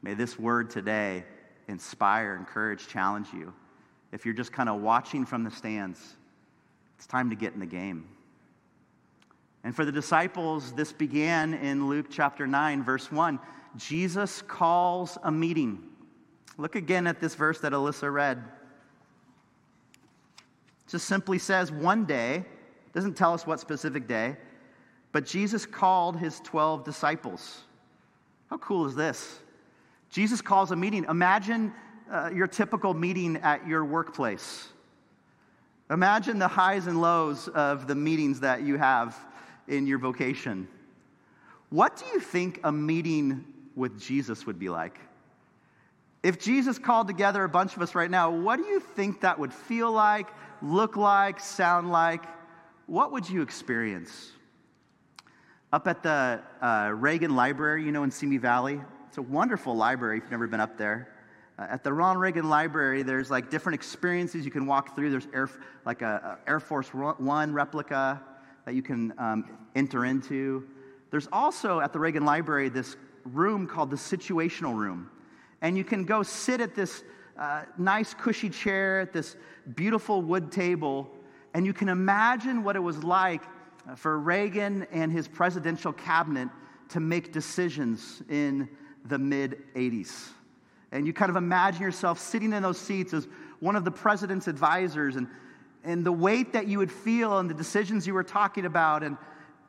May 0.01 0.13
this 0.13 0.37
word 0.37 0.69
today 0.69 1.23
inspire, 1.69 2.35
encourage, 2.35 2.87
challenge 2.87 3.27
you. 3.33 3.53
If 4.11 4.25
you're 4.25 4.33
just 4.33 4.51
kind 4.51 4.69
of 4.69 4.81
watching 4.81 5.25
from 5.25 5.43
the 5.43 5.51
stands, 5.51 6.15
it's 6.97 7.07
time 7.07 7.29
to 7.29 7.35
get 7.35 7.53
in 7.53 7.59
the 7.59 7.65
game. 7.65 8.07
And 9.63 9.75
for 9.75 9.85
the 9.85 9.91
disciples, 9.91 10.73
this 10.73 10.91
began 10.91 11.53
in 11.53 11.87
Luke 11.87 12.07
chapter 12.09 12.47
9, 12.47 12.83
verse 12.83 13.11
1. 13.11 13.39
Jesus 13.77 14.41
calls 14.41 15.17
a 15.23 15.31
meeting. 15.31 15.83
Look 16.57 16.75
again 16.75 17.07
at 17.07 17.19
this 17.19 17.35
verse 17.35 17.59
that 17.61 17.71
Alyssa 17.71 18.11
read. 18.11 18.37
It 20.85 20.91
just 20.91 21.05
simply 21.05 21.37
says 21.37 21.71
one 21.71 22.05
day, 22.05 22.43
doesn't 22.93 23.15
tell 23.15 23.33
us 23.33 23.47
what 23.47 23.59
specific 23.59 24.07
day, 24.07 24.35
but 25.11 25.25
Jesus 25.25 25.65
called 25.65 26.17
his 26.17 26.39
12 26.41 26.83
disciples. 26.83 27.61
How 28.49 28.57
cool 28.57 28.85
is 28.85 28.95
this? 28.95 29.39
Jesus 30.09 30.41
calls 30.41 30.71
a 30.71 30.75
meeting. 30.75 31.05
Imagine 31.07 31.73
uh, 32.11 32.29
your 32.33 32.47
typical 32.47 32.93
meeting 32.93 33.37
at 33.37 33.65
your 33.65 33.85
workplace. 33.85 34.67
Imagine 35.89 36.39
the 36.39 36.47
highs 36.47 36.87
and 36.87 37.01
lows 37.01 37.47
of 37.47 37.87
the 37.87 37.95
meetings 37.95 38.41
that 38.41 38.63
you 38.63 38.77
have 38.77 39.17
in 39.67 39.87
your 39.87 39.97
vocation. 39.97 40.67
What 41.69 41.95
do 41.95 42.05
you 42.13 42.19
think 42.19 42.59
a 42.63 42.71
meeting 42.71 43.45
with 43.75 43.99
Jesus 43.99 44.45
would 44.45 44.59
be 44.59 44.69
like? 44.69 44.99
If 46.21 46.39
Jesus 46.39 46.77
called 46.77 47.07
together 47.07 47.43
a 47.43 47.49
bunch 47.49 47.75
of 47.75 47.81
us 47.81 47.95
right 47.95 48.11
now, 48.11 48.29
what 48.29 48.57
do 48.57 48.65
you 48.65 48.79
think 48.79 49.21
that 49.21 49.39
would 49.39 49.53
feel 49.53 49.91
like, 49.91 50.27
look 50.61 50.97
like, 50.97 51.39
sound 51.39 51.91
like? 51.91 52.23
What 52.87 53.11
would 53.13 53.29
you 53.29 53.41
experience? 53.41 54.31
Up 55.73 55.87
at 55.87 56.03
the 56.03 56.41
uh, 56.61 56.91
Reagan 56.93 57.35
Library, 57.35 57.85
you 57.85 57.93
know, 57.93 58.03
in 58.03 58.11
Simi 58.11 58.37
Valley, 58.37 58.81
it's 59.07 59.17
a 59.17 59.21
wonderful 59.21 59.75
library 59.75 60.17
if 60.17 60.23
you've 60.23 60.31
never 60.31 60.47
been 60.47 60.59
up 60.59 60.77
there. 60.77 61.10
At 61.69 61.83
the 61.83 61.93
Ronald 61.93 62.21
Reagan 62.21 62.49
Library, 62.49 63.03
there's 63.03 63.29
like 63.29 63.49
different 63.49 63.75
experiences 63.75 64.45
you 64.45 64.51
can 64.51 64.65
walk 64.65 64.95
through. 64.95 65.11
There's 65.11 65.27
Air, 65.33 65.49
like 65.85 66.01
a, 66.01 66.39
a 66.45 66.49
Air 66.49 66.59
Force 66.59 66.89
One 66.89 67.53
replica 67.53 68.21
that 68.65 68.75
you 68.75 68.81
can 68.81 69.13
um, 69.17 69.57
enter 69.75 70.05
into. 70.05 70.67
There's 71.09 71.27
also 71.31 71.79
at 71.79 71.93
the 71.93 71.99
Reagan 71.99 72.25
Library 72.25 72.69
this 72.69 72.95
room 73.25 73.67
called 73.67 73.89
the 73.89 73.97
Situational 73.97 74.75
Room. 74.75 75.09
And 75.61 75.77
you 75.77 75.83
can 75.83 76.05
go 76.05 76.23
sit 76.23 76.61
at 76.61 76.73
this 76.73 77.03
uh, 77.37 77.63
nice, 77.77 78.13
cushy 78.13 78.49
chair 78.49 79.01
at 79.01 79.13
this 79.13 79.35
beautiful 79.75 80.21
wood 80.21 80.51
table, 80.51 81.09
and 81.53 81.65
you 81.65 81.73
can 81.73 81.89
imagine 81.89 82.63
what 82.63 82.75
it 82.75 82.79
was 82.79 83.03
like 83.03 83.43
for 83.95 84.19
Reagan 84.19 84.87
and 84.91 85.11
his 85.11 85.27
presidential 85.27 85.93
cabinet 85.93 86.49
to 86.89 86.99
make 86.99 87.31
decisions 87.31 88.21
in 88.29 88.69
the 89.05 89.17
mid 89.17 89.63
80s. 89.75 90.29
And 90.91 91.07
you 91.07 91.13
kind 91.13 91.29
of 91.29 91.35
imagine 91.35 91.81
yourself 91.81 92.19
sitting 92.19 92.53
in 92.53 92.61
those 92.61 92.77
seats 92.77 93.13
as 93.13 93.27
one 93.59 93.75
of 93.75 93.85
the 93.85 93.91
president's 93.91 94.47
advisors 94.47 95.15
and, 95.15 95.27
and 95.83 96.05
the 96.05 96.11
weight 96.11 96.53
that 96.53 96.67
you 96.67 96.79
would 96.79 96.91
feel 96.91 97.39
and 97.39 97.49
the 97.49 97.53
decisions 97.53 98.05
you 98.05 98.13
were 98.13 98.23
talking 98.23 98.65
about 98.65 99.03
and, 99.03 99.17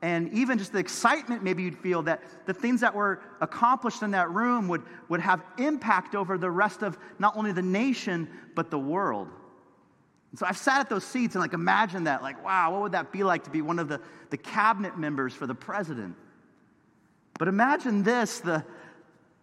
and 0.00 0.32
even 0.32 0.58
just 0.58 0.72
the 0.72 0.78
excitement 0.78 1.44
maybe 1.44 1.62
you'd 1.62 1.78
feel 1.78 2.02
that 2.02 2.22
the 2.46 2.54
things 2.54 2.80
that 2.80 2.92
were 2.92 3.20
accomplished 3.40 4.02
in 4.02 4.10
that 4.10 4.30
room 4.30 4.66
would, 4.66 4.82
would 5.08 5.20
have 5.20 5.42
impact 5.58 6.16
over 6.16 6.36
the 6.36 6.50
rest 6.50 6.82
of 6.82 6.98
not 7.20 7.36
only 7.36 7.52
the 7.52 7.62
nation 7.62 8.28
but 8.56 8.70
the 8.70 8.78
world. 8.78 9.28
And 10.30 10.38
so 10.38 10.46
i've 10.46 10.56
sat 10.56 10.80
at 10.80 10.88
those 10.88 11.04
seats 11.04 11.34
and 11.36 11.42
like 11.42 11.52
imagine 11.52 12.04
that 12.04 12.22
like 12.22 12.42
wow 12.44 12.72
what 12.72 12.82
would 12.82 12.92
that 12.92 13.12
be 13.12 13.22
like 13.22 13.44
to 13.44 13.50
be 13.50 13.62
one 13.62 13.78
of 13.78 13.88
the, 13.88 14.00
the 14.30 14.38
cabinet 14.38 14.98
members 14.98 15.34
for 15.34 15.46
the 15.46 15.54
president? 15.54 16.16
But 17.38 17.48
imagine 17.48 18.02
this 18.02 18.40
the, 18.40 18.64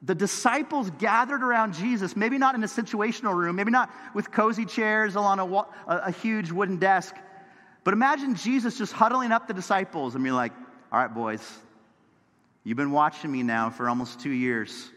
the 0.02 0.16
disciples 0.16 0.90
gathered 0.92 1.44
around 1.44 1.74
Jesus, 1.74 2.16
maybe 2.16 2.38
not 2.38 2.56
in 2.56 2.64
a 2.64 2.68
situational 2.68 3.36
room, 3.36 3.58
maybe 3.58 3.72
not 3.72 3.92
with 4.14 4.32
cozy 4.32 4.66
chairs 4.66 5.16
along 5.16 5.40
a, 5.40 5.66
a, 5.88 6.12
huge 6.12 6.52
wooden 6.52 6.78
desk, 6.78 7.16
but 7.84 7.94
imagine 7.94 8.36
Jesus 8.36 8.78
just 8.78 8.94
huddling 8.94 9.32
up 9.32 9.48
the 9.48 9.54
disciples 9.54 10.16
and 10.16 10.24
be 10.24 10.32
like, 10.32 10.54
All 10.92 11.00
right, 11.00 11.14
boys, 11.14 11.46
you've 12.64 12.78
been 12.78 12.92
watching 12.92 13.30
me 13.32 13.44
now 13.44 13.70
for 13.70 13.90
almost 13.90 14.22
two 14.22 14.32
years. 14.32 14.90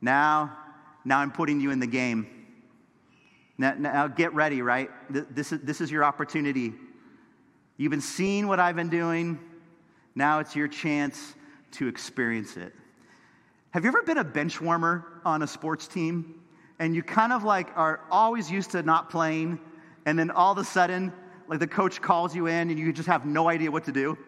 Now, 0.00 0.56
now 1.04 1.18
I'm 1.18 1.30
putting 1.30 1.60
you 1.60 1.70
in 1.70 1.78
the 1.78 1.86
game. 1.86 2.26
Now, 3.58 3.74
now 3.78 4.08
get 4.08 4.32
ready, 4.34 4.62
right? 4.62 4.90
This 5.10 5.52
is, 5.52 5.60
this 5.60 5.80
is 5.80 5.90
your 5.90 6.02
opportunity. 6.02 6.72
You've 7.76 7.90
been 7.90 8.00
seeing 8.00 8.48
what 8.48 8.58
I've 8.58 8.76
been 8.76 8.88
doing. 8.88 9.38
Now 10.14 10.40
it's 10.40 10.56
your 10.56 10.68
chance 10.68 11.34
to 11.72 11.88
experience 11.88 12.56
it. 12.56 12.74
Have 13.72 13.84
you 13.84 13.88
ever 13.88 14.02
been 14.02 14.18
a 14.18 14.24
bench 14.24 14.60
warmer 14.60 15.02
on 15.24 15.40
a 15.40 15.46
sports 15.46 15.88
team 15.88 16.42
and 16.78 16.94
you 16.94 17.02
kind 17.02 17.32
of 17.32 17.42
like 17.42 17.74
are 17.74 18.00
always 18.10 18.50
used 18.50 18.72
to 18.72 18.82
not 18.82 19.08
playing 19.08 19.58
and 20.04 20.18
then 20.18 20.30
all 20.30 20.52
of 20.52 20.58
a 20.58 20.64
sudden 20.64 21.10
like 21.48 21.58
the 21.58 21.66
coach 21.66 22.02
calls 22.02 22.36
you 22.36 22.48
in 22.48 22.68
and 22.68 22.78
you 22.78 22.92
just 22.92 23.08
have 23.08 23.24
no 23.24 23.48
idea 23.48 23.70
what 23.70 23.84
to 23.84 23.92
do? 23.92 24.18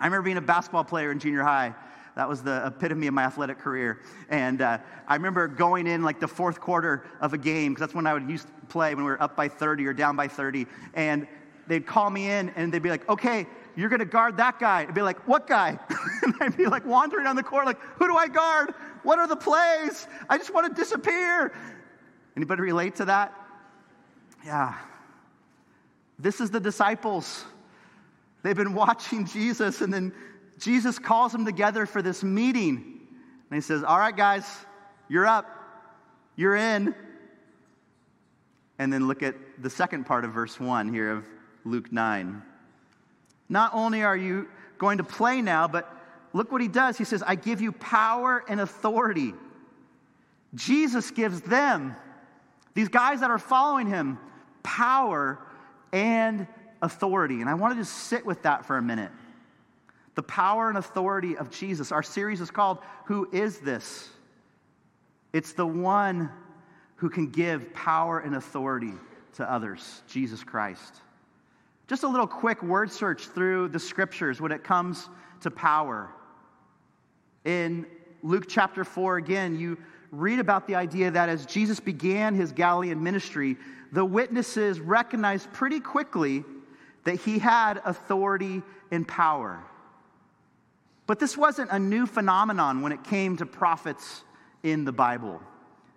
I 0.00 0.06
remember 0.06 0.24
being 0.24 0.38
a 0.38 0.40
basketball 0.40 0.82
player 0.82 1.12
in 1.12 1.18
junior 1.18 1.42
high. 1.42 1.74
That 2.16 2.26
was 2.26 2.42
the 2.42 2.66
epitome 2.66 3.06
of 3.06 3.12
my 3.12 3.24
athletic 3.24 3.58
career. 3.58 4.00
And 4.30 4.62
uh, 4.62 4.78
I 5.06 5.14
remember 5.14 5.46
going 5.46 5.86
in 5.86 6.02
like 6.02 6.18
the 6.18 6.28
fourth 6.28 6.58
quarter 6.58 7.04
of 7.20 7.34
a 7.34 7.38
game, 7.38 7.74
because 7.74 7.80
that's 7.80 7.94
when 7.94 8.06
I 8.06 8.14
would 8.14 8.30
used 8.30 8.46
to 8.46 8.66
play 8.68 8.94
when 8.94 9.04
we 9.04 9.10
were 9.10 9.22
up 9.22 9.36
by 9.36 9.46
30 9.46 9.84
or 9.84 9.92
down 9.92 10.16
by 10.16 10.26
30. 10.26 10.66
And 10.94 11.26
they'd 11.66 11.84
call 11.84 12.08
me 12.08 12.30
in 12.30 12.48
and 12.56 12.72
they'd 12.72 12.82
be 12.82 12.88
like, 12.88 13.06
okay, 13.10 13.46
you're 13.76 13.88
going 13.88 14.00
to 14.00 14.06
guard 14.06 14.36
that 14.36 14.58
guy. 14.58 14.80
I'd 14.80 14.94
be 14.94 15.02
like, 15.02 15.26
What 15.26 15.46
guy? 15.46 15.78
and 16.22 16.34
I'd 16.40 16.56
be 16.56 16.66
like 16.66 16.84
wandering 16.84 17.26
on 17.26 17.36
the 17.36 17.42
court, 17.42 17.66
like, 17.66 17.80
Who 17.98 18.06
do 18.06 18.16
I 18.16 18.28
guard? 18.28 18.74
What 19.02 19.18
are 19.18 19.26
the 19.26 19.36
plays? 19.36 20.06
I 20.28 20.38
just 20.38 20.52
want 20.52 20.74
to 20.74 20.80
disappear. 20.80 21.52
Anybody 22.36 22.62
relate 22.62 22.96
to 22.96 23.04
that? 23.06 23.32
Yeah. 24.44 24.74
This 26.18 26.40
is 26.40 26.50
the 26.50 26.60
disciples. 26.60 27.44
They've 28.42 28.56
been 28.56 28.74
watching 28.74 29.26
Jesus, 29.32 29.80
and 29.80 29.92
then 29.92 30.12
Jesus 30.58 30.98
calls 30.98 31.32
them 31.32 31.44
together 31.44 31.86
for 31.86 32.02
this 32.02 32.22
meeting. 32.22 33.00
And 33.50 33.56
he 33.56 33.60
says, 33.60 33.82
All 33.82 33.98
right, 33.98 34.16
guys, 34.16 34.46
you're 35.08 35.26
up. 35.26 35.46
You're 36.36 36.56
in. 36.56 36.94
And 38.78 38.92
then 38.92 39.06
look 39.06 39.22
at 39.22 39.36
the 39.60 39.70
second 39.70 40.04
part 40.04 40.24
of 40.24 40.32
verse 40.32 40.58
1 40.58 40.92
here 40.92 41.10
of 41.10 41.24
Luke 41.64 41.92
9. 41.92 42.42
Not 43.48 43.72
only 43.74 44.02
are 44.02 44.16
you 44.16 44.48
going 44.78 44.98
to 44.98 45.04
play 45.04 45.42
now, 45.42 45.68
but 45.68 45.90
look 46.32 46.50
what 46.50 46.60
he 46.60 46.68
does. 46.68 46.98
He 46.98 47.04
says, 47.04 47.22
I 47.22 47.34
give 47.34 47.60
you 47.60 47.72
power 47.72 48.44
and 48.48 48.60
authority. 48.60 49.34
Jesus 50.54 51.10
gives 51.10 51.40
them, 51.42 51.96
these 52.74 52.88
guys 52.88 53.20
that 53.20 53.30
are 53.30 53.38
following 53.38 53.86
him, 53.86 54.18
power 54.62 55.38
and 55.92 56.46
authority. 56.82 57.40
And 57.40 57.48
I 57.48 57.54
want 57.54 57.74
to 57.74 57.80
just 57.80 57.94
sit 57.94 58.26
with 58.26 58.42
that 58.42 58.66
for 58.66 58.76
a 58.76 58.82
minute. 58.82 59.10
The 60.14 60.22
power 60.22 60.68
and 60.68 60.78
authority 60.78 61.36
of 61.36 61.50
Jesus. 61.50 61.92
Our 61.92 62.02
series 62.02 62.40
is 62.40 62.50
called 62.50 62.78
Who 63.06 63.28
is 63.32 63.58
This? 63.58 64.08
It's 65.32 65.52
the 65.52 65.66
one 65.66 66.30
who 66.96 67.10
can 67.10 67.30
give 67.30 67.74
power 67.74 68.20
and 68.20 68.36
authority 68.36 68.92
to 69.34 69.50
others, 69.50 70.02
Jesus 70.08 70.44
Christ. 70.44 70.94
Just 71.86 72.02
a 72.02 72.08
little 72.08 72.26
quick 72.26 72.62
word 72.62 72.90
search 72.90 73.26
through 73.26 73.68
the 73.68 73.78
scriptures 73.78 74.40
when 74.40 74.52
it 74.52 74.64
comes 74.64 75.08
to 75.40 75.50
power. 75.50 76.08
In 77.44 77.86
Luke 78.22 78.46
chapter 78.48 78.84
4, 78.84 79.18
again, 79.18 79.58
you 79.58 79.76
read 80.10 80.38
about 80.38 80.66
the 80.66 80.76
idea 80.76 81.10
that 81.10 81.28
as 81.28 81.44
Jesus 81.44 81.80
began 81.80 82.34
his 82.34 82.52
Galilean 82.52 83.02
ministry, 83.02 83.56
the 83.92 84.04
witnesses 84.04 84.80
recognized 84.80 85.52
pretty 85.52 85.78
quickly 85.78 86.42
that 87.04 87.16
he 87.16 87.38
had 87.38 87.82
authority 87.84 88.62
and 88.90 89.06
power. 89.06 89.62
But 91.06 91.18
this 91.18 91.36
wasn't 91.36 91.70
a 91.70 91.78
new 91.78 92.06
phenomenon 92.06 92.80
when 92.80 92.92
it 92.92 93.04
came 93.04 93.36
to 93.36 93.46
prophets 93.46 94.24
in 94.62 94.86
the 94.86 94.92
Bible. 94.92 95.38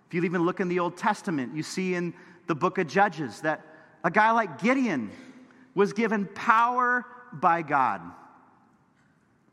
If 0.06 0.14
you 0.14 0.22
even 0.24 0.44
look 0.44 0.60
in 0.60 0.68
the 0.68 0.80
Old 0.80 0.98
Testament, 0.98 1.56
you 1.56 1.62
see 1.62 1.94
in 1.94 2.12
the 2.46 2.54
book 2.54 2.76
of 2.76 2.88
Judges 2.88 3.40
that 3.40 3.64
a 4.04 4.10
guy 4.10 4.30
like 4.32 4.60
Gideon 4.60 5.10
was 5.74 5.92
given 5.92 6.26
power 6.34 7.04
by 7.32 7.62
God. 7.62 8.00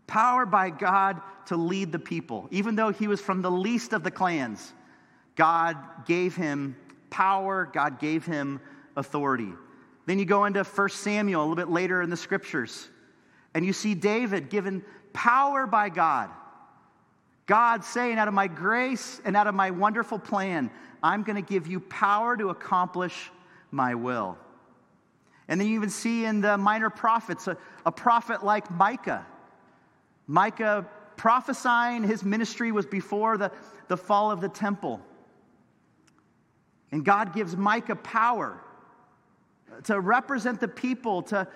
Power 0.07 0.45
by 0.45 0.69
God 0.69 1.21
to 1.47 1.55
lead 1.55 1.91
the 1.91 1.99
people. 1.99 2.47
Even 2.51 2.75
though 2.75 2.91
he 2.91 3.07
was 3.07 3.21
from 3.21 3.41
the 3.41 3.51
least 3.51 3.93
of 3.93 4.03
the 4.03 4.11
clans, 4.11 4.73
God 5.35 5.77
gave 6.05 6.35
him 6.35 6.75
power, 7.09 7.69
God 7.71 7.99
gave 7.99 8.25
him 8.25 8.59
authority. 8.95 9.51
Then 10.05 10.19
you 10.19 10.25
go 10.25 10.45
into 10.45 10.63
1 10.63 10.89
Samuel 10.89 11.41
a 11.41 11.43
little 11.43 11.55
bit 11.55 11.69
later 11.69 12.01
in 12.01 12.09
the 12.09 12.17
scriptures, 12.17 12.87
and 13.53 13.65
you 13.65 13.73
see 13.73 13.95
David 13.95 14.49
given 14.49 14.83
power 15.13 15.65
by 15.65 15.89
God. 15.89 16.29
God 17.47 17.83
saying, 17.83 18.17
out 18.17 18.27
of 18.27 18.33
my 18.33 18.47
grace 18.47 19.21
and 19.23 19.35
out 19.35 19.47
of 19.47 19.55
my 19.55 19.71
wonderful 19.71 20.19
plan, 20.19 20.71
I'm 21.03 21.23
going 21.23 21.35
to 21.35 21.47
give 21.47 21.67
you 21.67 21.79
power 21.79 22.35
to 22.37 22.49
accomplish 22.49 23.31
my 23.71 23.95
will. 23.95 24.37
And 25.47 25.59
then 25.59 25.67
you 25.67 25.75
even 25.75 25.89
see 25.89 26.25
in 26.25 26.41
the 26.41 26.57
minor 26.57 26.89
prophets 26.89 27.47
a, 27.47 27.57
a 27.85 27.91
prophet 27.91 28.43
like 28.43 28.69
Micah. 28.71 29.25
Micah 30.27 30.85
prophesying, 31.17 32.03
his 32.03 32.23
ministry 32.23 32.71
was 32.71 32.85
before 32.85 33.37
the, 33.37 33.51
the 33.87 33.97
fall 33.97 34.31
of 34.31 34.41
the 34.41 34.49
temple. 34.49 34.99
And 36.91 37.05
God 37.05 37.33
gives 37.33 37.55
Micah 37.55 37.95
power 37.95 38.59
to 39.83 39.99
represent 39.99 40.59
the 40.59 40.67
people, 40.67 41.21
to 41.23 41.47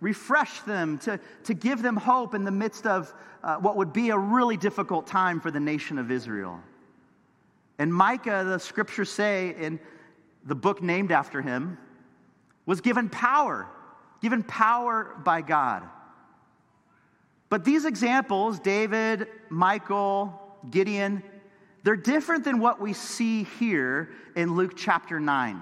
refresh 0.00 0.60
them, 0.60 0.98
to, 0.98 1.18
to 1.44 1.54
give 1.54 1.82
them 1.82 1.96
hope 1.96 2.34
in 2.34 2.44
the 2.44 2.50
midst 2.50 2.86
of 2.86 3.12
uh, 3.42 3.56
what 3.56 3.76
would 3.76 3.92
be 3.92 4.10
a 4.10 4.18
really 4.18 4.56
difficult 4.56 5.06
time 5.06 5.40
for 5.40 5.50
the 5.50 5.60
nation 5.60 5.98
of 5.98 6.10
Israel. 6.10 6.60
And 7.78 7.92
Micah, 7.92 8.44
the 8.46 8.58
scriptures 8.58 9.10
say 9.10 9.54
in 9.58 9.80
the 10.44 10.54
book 10.54 10.82
named 10.82 11.10
after 11.10 11.42
him, 11.42 11.78
was 12.66 12.80
given 12.80 13.08
power, 13.08 13.66
given 14.22 14.42
power 14.42 15.14
by 15.24 15.40
God. 15.40 15.82
But 17.48 17.64
these 17.64 17.84
examples, 17.84 18.58
David, 18.58 19.28
Micah, 19.48 20.32
Gideon, 20.70 21.22
they're 21.82 21.96
different 21.96 22.44
than 22.44 22.58
what 22.58 22.80
we 22.80 22.94
see 22.94 23.44
here 23.58 24.10
in 24.34 24.56
Luke 24.56 24.72
chapter 24.76 25.20
9. 25.20 25.60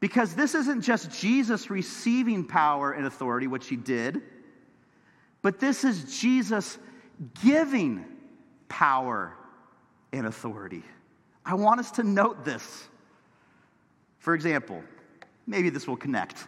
Because 0.00 0.34
this 0.34 0.54
isn't 0.54 0.82
just 0.82 1.10
Jesus 1.10 1.70
receiving 1.70 2.44
power 2.44 2.92
and 2.92 3.06
authority, 3.06 3.46
which 3.46 3.66
he 3.66 3.76
did, 3.76 4.22
but 5.42 5.58
this 5.58 5.84
is 5.84 6.20
Jesus 6.20 6.78
giving 7.42 8.04
power 8.68 9.34
and 10.12 10.26
authority. 10.26 10.82
I 11.44 11.54
want 11.54 11.80
us 11.80 11.90
to 11.92 12.04
note 12.04 12.44
this. 12.44 12.88
For 14.18 14.34
example, 14.34 14.82
maybe 15.48 15.70
this 15.70 15.88
will 15.88 15.96
connect. 15.96 16.46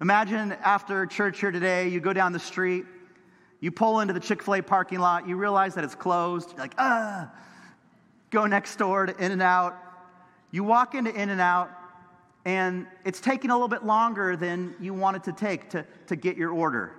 Imagine 0.00 0.52
after 0.52 1.06
church 1.06 1.40
here 1.40 1.50
today, 1.50 1.88
you 1.88 2.00
go 2.00 2.12
down 2.12 2.32
the 2.32 2.38
street, 2.38 2.84
you 3.60 3.70
pull 3.72 4.00
into 4.00 4.12
the 4.12 4.20
Chick 4.20 4.42
fil 4.42 4.54
A 4.54 4.62
parking 4.62 5.00
lot, 5.00 5.26
you 5.26 5.36
realize 5.36 5.74
that 5.74 5.84
it's 5.84 5.94
closed. 5.94 6.50
You're 6.50 6.58
like, 6.58 6.74
ah, 6.78 7.30
go 8.30 8.46
next 8.46 8.76
door 8.76 9.06
to 9.06 9.16
In 9.16 9.32
N 9.32 9.42
Out. 9.42 9.76
You 10.50 10.64
walk 10.64 10.94
into 10.94 11.14
In 11.14 11.30
N 11.30 11.40
Out, 11.40 11.70
and 12.44 12.86
it's 13.04 13.20
taking 13.20 13.50
a 13.50 13.54
little 13.54 13.68
bit 13.68 13.84
longer 13.84 14.36
than 14.36 14.74
you 14.80 14.94
want 14.94 15.16
it 15.16 15.24
to 15.24 15.32
take 15.32 15.70
to, 15.70 15.84
to 16.06 16.16
get 16.16 16.36
your 16.36 16.50
order. 16.50 16.94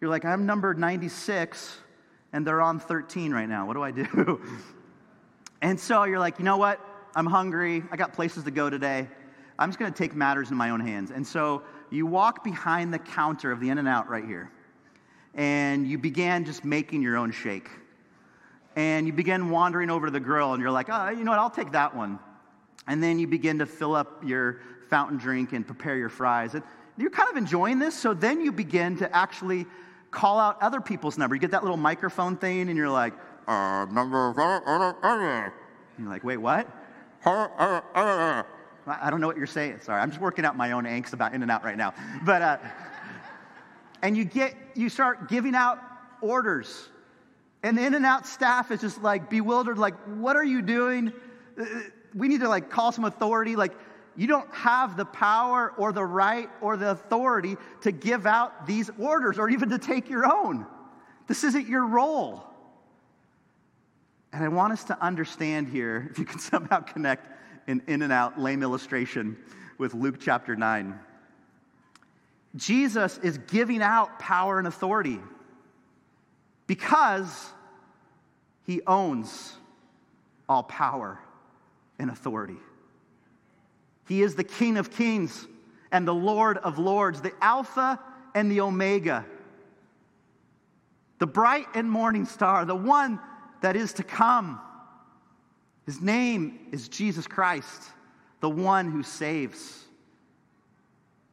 You're 0.00 0.10
like, 0.10 0.24
I'm 0.24 0.44
number 0.44 0.74
96, 0.74 1.78
and 2.32 2.46
they're 2.46 2.60
on 2.60 2.80
13 2.80 3.32
right 3.32 3.48
now. 3.48 3.66
What 3.66 3.74
do 3.74 3.82
I 3.82 3.90
do? 3.90 4.40
and 5.62 5.80
so 5.80 6.04
you're 6.04 6.18
like, 6.18 6.38
you 6.38 6.44
know 6.44 6.58
what? 6.58 6.80
I'm 7.14 7.26
hungry. 7.26 7.82
I 7.90 7.96
got 7.96 8.12
places 8.12 8.44
to 8.44 8.50
go 8.50 8.68
today. 8.68 9.08
I'm 9.58 9.68
just 9.68 9.78
going 9.78 9.92
to 9.92 9.96
take 9.96 10.14
matters 10.14 10.50
in 10.50 10.56
my 10.56 10.70
own 10.70 10.80
hands. 10.80 11.10
And 11.10 11.26
so 11.26 11.62
you 11.90 12.06
walk 12.06 12.44
behind 12.44 12.92
the 12.92 12.98
counter 12.98 13.50
of 13.52 13.60
the 13.60 13.70
In 13.70 13.78
N 13.78 13.86
Out 13.86 14.08
right 14.08 14.24
here, 14.24 14.50
and 15.34 15.86
you 15.86 15.98
began 15.98 16.44
just 16.44 16.64
making 16.64 17.02
your 17.02 17.16
own 17.16 17.30
shake. 17.30 17.68
And 18.74 19.06
you 19.06 19.12
begin 19.12 19.48
wandering 19.48 19.88
over 19.88 20.06
to 20.06 20.12
the 20.12 20.20
grill, 20.20 20.52
and 20.52 20.60
you're 20.60 20.70
like, 20.70 20.88
oh, 20.90 21.08
you 21.08 21.24
know 21.24 21.30
what? 21.30 21.40
I'll 21.40 21.48
take 21.48 21.72
that 21.72 21.96
one. 21.96 22.18
And 22.86 23.02
then 23.02 23.18
you 23.18 23.26
begin 23.26 23.58
to 23.60 23.66
fill 23.66 23.94
up 23.94 24.22
your 24.22 24.60
fountain 24.90 25.16
drink 25.16 25.52
and 25.52 25.66
prepare 25.66 25.96
your 25.96 26.10
fries. 26.10 26.54
And 26.54 26.62
you're 26.98 27.10
kind 27.10 27.30
of 27.30 27.36
enjoying 27.36 27.78
this, 27.78 27.98
so 27.98 28.12
then 28.12 28.40
you 28.42 28.52
begin 28.52 28.98
to 28.98 29.16
actually 29.16 29.66
call 30.10 30.38
out 30.38 30.60
other 30.62 30.80
people's 30.80 31.16
number. 31.16 31.34
You 31.34 31.40
get 31.40 31.50
that 31.52 31.62
little 31.62 31.76
microphone 31.78 32.36
thing, 32.36 32.68
and 32.68 32.76
you're 32.76 32.90
like, 32.90 33.14
uh, 33.48 33.86
number. 33.90 34.34
You're 35.98 36.08
like, 36.08 36.24
wait, 36.24 36.36
what? 36.36 36.68
I 38.86 39.10
don't 39.10 39.20
know 39.20 39.26
what 39.26 39.36
you're 39.36 39.46
saying. 39.46 39.80
Sorry, 39.82 40.00
I'm 40.00 40.10
just 40.10 40.20
working 40.20 40.44
out 40.44 40.56
my 40.56 40.72
own 40.72 40.84
angst 40.84 41.12
about 41.12 41.34
In 41.34 41.42
and 41.42 41.50
Out 41.50 41.64
right 41.64 41.76
now. 41.76 41.92
But 42.24 42.42
uh, 42.42 42.58
and 44.02 44.16
you 44.16 44.24
get 44.24 44.54
you 44.74 44.88
start 44.88 45.28
giving 45.28 45.54
out 45.54 45.80
orders, 46.20 46.88
and 47.62 47.76
the 47.76 47.84
In 47.84 47.94
and 47.94 48.06
Out 48.06 48.26
staff 48.26 48.70
is 48.70 48.80
just 48.80 49.02
like 49.02 49.28
bewildered, 49.28 49.78
like, 49.78 49.94
what 50.04 50.36
are 50.36 50.44
you 50.44 50.62
doing? 50.62 51.12
Uh, 51.58 51.64
we 52.14 52.28
need 52.28 52.40
to 52.40 52.48
like 52.48 52.70
call 52.70 52.92
some 52.92 53.04
authority. 53.04 53.56
Like, 53.56 53.72
you 54.16 54.26
don't 54.26 54.52
have 54.54 54.96
the 54.96 55.04
power 55.04 55.72
or 55.76 55.92
the 55.92 56.04
right 56.04 56.48
or 56.60 56.76
the 56.76 56.90
authority 56.90 57.56
to 57.82 57.92
give 57.92 58.24
out 58.26 58.66
these 58.66 58.90
orders 58.98 59.38
or 59.38 59.48
even 59.48 59.70
to 59.70 59.78
take 59.78 60.08
your 60.08 60.24
own. 60.24 60.64
This 61.26 61.42
isn't 61.44 61.66
your 61.66 61.84
role. 61.86 62.44
And 64.32 64.44
I 64.44 64.48
want 64.48 64.72
us 64.72 64.84
to 64.84 65.02
understand 65.02 65.68
here, 65.68 66.08
if 66.10 66.18
you 66.18 66.24
can 66.24 66.38
somehow 66.38 66.80
connect 66.80 67.26
an 67.66 67.82
in 67.86 68.02
and 68.02 68.12
out 68.12 68.40
lame 68.40 68.62
illustration 68.62 69.36
with 69.78 69.94
Luke 69.94 70.16
chapter 70.20 70.56
9. 70.56 70.98
Jesus 72.54 73.18
is 73.18 73.38
giving 73.38 73.82
out 73.82 74.18
power 74.18 74.58
and 74.58 74.66
authority 74.66 75.20
because 76.66 77.50
he 78.64 78.80
owns 78.86 79.54
all 80.48 80.62
power 80.62 81.18
and 81.98 82.10
authority. 82.10 82.56
He 84.08 84.22
is 84.22 84.34
the 84.34 84.44
King 84.44 84.78
of 84.78 84.90
kings 84.90 85.46
and 85.90 86.06
the 86.06 86.14
Lord 86.14 86.58
of 86.58 86.78
lords, 86.78 87.20
the 87.20 87.32
Alpha 87.40 88.00
and 88.34 88.50
the 88.50 88.60
Omega, 88.60 89.24
the 91.18 91.26
bright 91.26 91.66
and 91.74 91.90
morning 91.90 92.24
star, 92.26 92.64
the 92.64 92.76
one 92.76 93.20
that 93.62 93.76
is 93.76 93.94
to 93.94 94.02
come. 94.02 94.60
His 95.86 96.00
name 96.00 96.58
is 96.72 96.88
Jesus 96.88 97.26
Christ, 97.26 97.82
the 98.40 98.50
one 98.50 98.90
who 98.90 99.02
saves. 99.02 99.84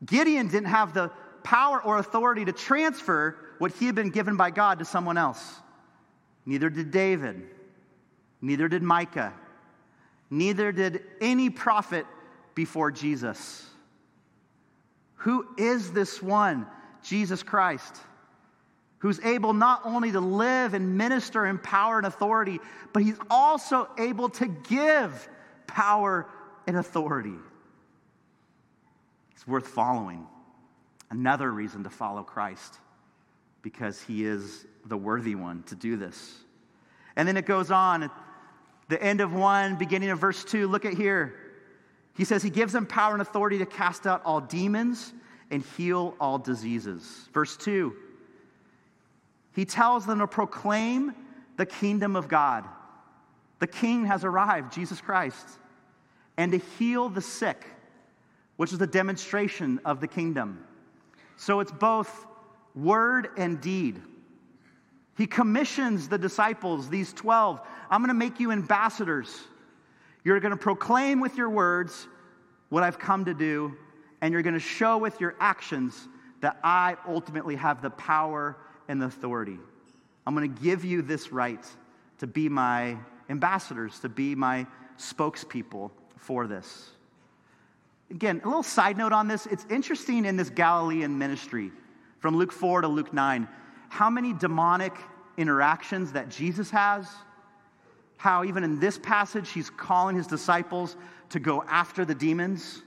Gideon 0.05 0.47
didn't 0.47 0.69
have 0.69 0.93
the 0.93 1.11
power 1.43 1.81
or 1.81 1.97
authority 1.97 2.45
to 2.45 2.53
transfer 2.53 3.35
what 3.57 3.71
he 3.73 3.87
had 3.87 3.95
been 3.95 4.11
given 4.11 4.37
by 4.37 4.51
God 4.51 4.79
to 4.79 4.85
someone 4.85 5.17
else. 5.17 5.55
Neither 6.45 6.69
did 6.69 6.91
David. 6.91 7.43
Neither 8.41 8.67
did 8.67 8.83
Micah. 8.83 9.33
Neither 10.29 10.71
did 10.71 11.01
any 11.19 11.49
prophet 11.49 12.05
before 12.53 12.91
Jesus. 12.91 13.65
Who 15.15 15.47
is 15.57 15.91
this 15.91 16.21
one? 16.21 16.67
Jesus 17.01 17.43
Christ 17.43 17.97
who's 19.03 19.19
able 19.19 19.51
not 19.51 19.81
only 19.83 20.13
to 20.13 20.21
live 20.21 20.73
and 20.73 20.97
minister 20.97 21.45
in 21.45 21.59
power 21.59 21.97
and 21.97 22.07
authority, 22.07 22.57
but 22.93 23.03
he's 23.03 23.17
also 23.29 23.89
able 23.97 24.29
to 24.29 24.47
give 24.47 25.27
power 25.67 26.25
and 26.67 26.77
authority. 26.77 27.35
It's 29.33 29.45
worth 29.45 29.67
following. 29.67 30.25
Another 31.11 31.51
reason 31.51 31.83
to 31.83 31.89
follow 31.89 32.23
Christ, 32.23 32.79
because 33.61 34.01
he 34.01 34.23
is 34.23 34.65
the 34.85 34.95
worthy 34.95 35.35
one 35.35 35.63
to 35.63 35.75
do 35.75 35.97
this. 35.97 36.37
And 37.17 37.27
then 37.27 37.35
it 37.35 37.45
goes 37.45 37.71
on, 37.71 38.09
the 38.87 39.03
end 39.03 39.19
of 39.19 39.33
one, 39.33 39.75
beginning 39.75 40.11
of 40.11 40.19
verse 40.19 40.45
two. 40.45 40.69
Look 40.69 40.85
at 40.85 40.93
here. 40.93 41.35
He 42.15 42.23
says 42.23 42.41
he 42.41 42.49
gives 42.49 42.71
them 42.71 42.85
power 42.85 43.11
and 43.11 43.21
authority 43.21 43.57
to 43.57 43.65
cast 43.65 44.07
out 44.07 44.21
all 44.23 44.39
demons 44.39 45.11
and 45.51 45.61
heal 45.75 46.15
all 46.21 46.37
diseases. 46.37 47.27
Verse 47.33 47.57
2 47.57 47.93
he 49.53 49.65
tells 49.65 50.05
them 50.05 50.19
to 50.19 50.27
proclaim 50.27 51.13
the 51.57 51.65
kingdom 51.65 52.15
of 52.15 52.27
God. 52.27 52.65
The 53.59 53.67
king 53.67 54.05
has 54.05 54.23
arrived, 54.23 54.73
Jesus 54.73 54.99
Christ, 54.99 55.47
and 56.37 56.51
to 56.51 56.57
heal 56.57 57.09
the 57.09 57.21
sick, 57.21 57.65
which 58.57 58.73
is 58.73 58.81
a 58.81 58.87
demonstration 58.87 59.79
of 59.85 60.01
the 60.01 60.07
kingdom. 60.07 60.65
So 61.37 61.59
it's 61.59 61.71
both 61.71 62.25
word 62.75 63.29
and 63.37 63.61
deed. 63.61 64.01
He 65.15 65.27
commissions 65.27 66.09
the 66.09 66.17
disciples, 66.17 66.89
these 66.89 67.13
12, 67.13 67.61
I'm 67.89 68.01
going 68.01 68.07
to 68.07 68.15
make 68.15 68.39
you 68.39 68.51
ambassadors. 68.51 69.43
You're 70.23 70.39
going 70.39 70.51
to 70.51 70.57
proclaim 70.57 71.19
with 71.19 71.37
your 71.37 71.49
words 71.49 72.07
what 72.69 72.81
I've 72.81 72.97
come 72.97 73.25
to 73.25 73.33
do, 73.35 73.75
and 74.21 74.33
you're 74.33 74.41
going 74.41 74.55
to 74.55 74.59
show 74.59 74.97
with 74.97 75.21
your 75.21 75.35
actions 75.39 76.07
that 76.41 76.57
I 76.63 76.97
ultimately 77.07 77.55
have 77.55 77.81
the 77.83 77.91
power 77.91 78.57
and 78.87 79.03
authority. 79.03 79.57
I'm 80.25 80.35
going 80.35 80.53
to 80.53 80.61
give 80.61 80.85
you 80.85 81.01
this 81.01 81.31
right 81.31 81.65
to 82.19 82.27
be 82.27 82.49
my 82.49 82.97
ambassadors, 83.29 83.99
to 83.99 84.09
be 84.09 84.35
my 84.35 84.65
spokespeople 84.97 85.91
for 86.17 86.47
this. 86.47 86.89
Again, 88.09 88.41
a 88.43 88.47
little 88.47 88.63
side 88.63 88.97
note 88.97 89.11
on 89.11 89.27
this. 89.27 89.45
It's 89.47 89.65
interesting 89.69 90.25
in 90.25 90.37
this 90.37 90.49
Galilean 90.49 91.17
ministry 91.17 91.71
from 92.19 92.37
Luke 92.37 92.51
4 92.51 92.81
to 92.81 92.87
Luke 92.87 93.13
9 93.13 93.47
how 93.93 94.09
many 94.09 94.33
demonic 94.33 94.91
interactions 95.37 96.13
that 96.13 96.27
Jesus 96.27 96.71
has. 96.71 97.07
How, 98.17 98.43
even 98.43 98.63
in 98.63 98.79
this 98.79 98.97
passage, 98.97 99.51
he's 99.51 99.69
calling 99.69 100.15
his 100.15 100.25
disciples 100.25 100.95
to 101.29 101.39
go 101.39 101.63
after 101.67 102.03
the 102.03 102.15
demons. 102.15 102.81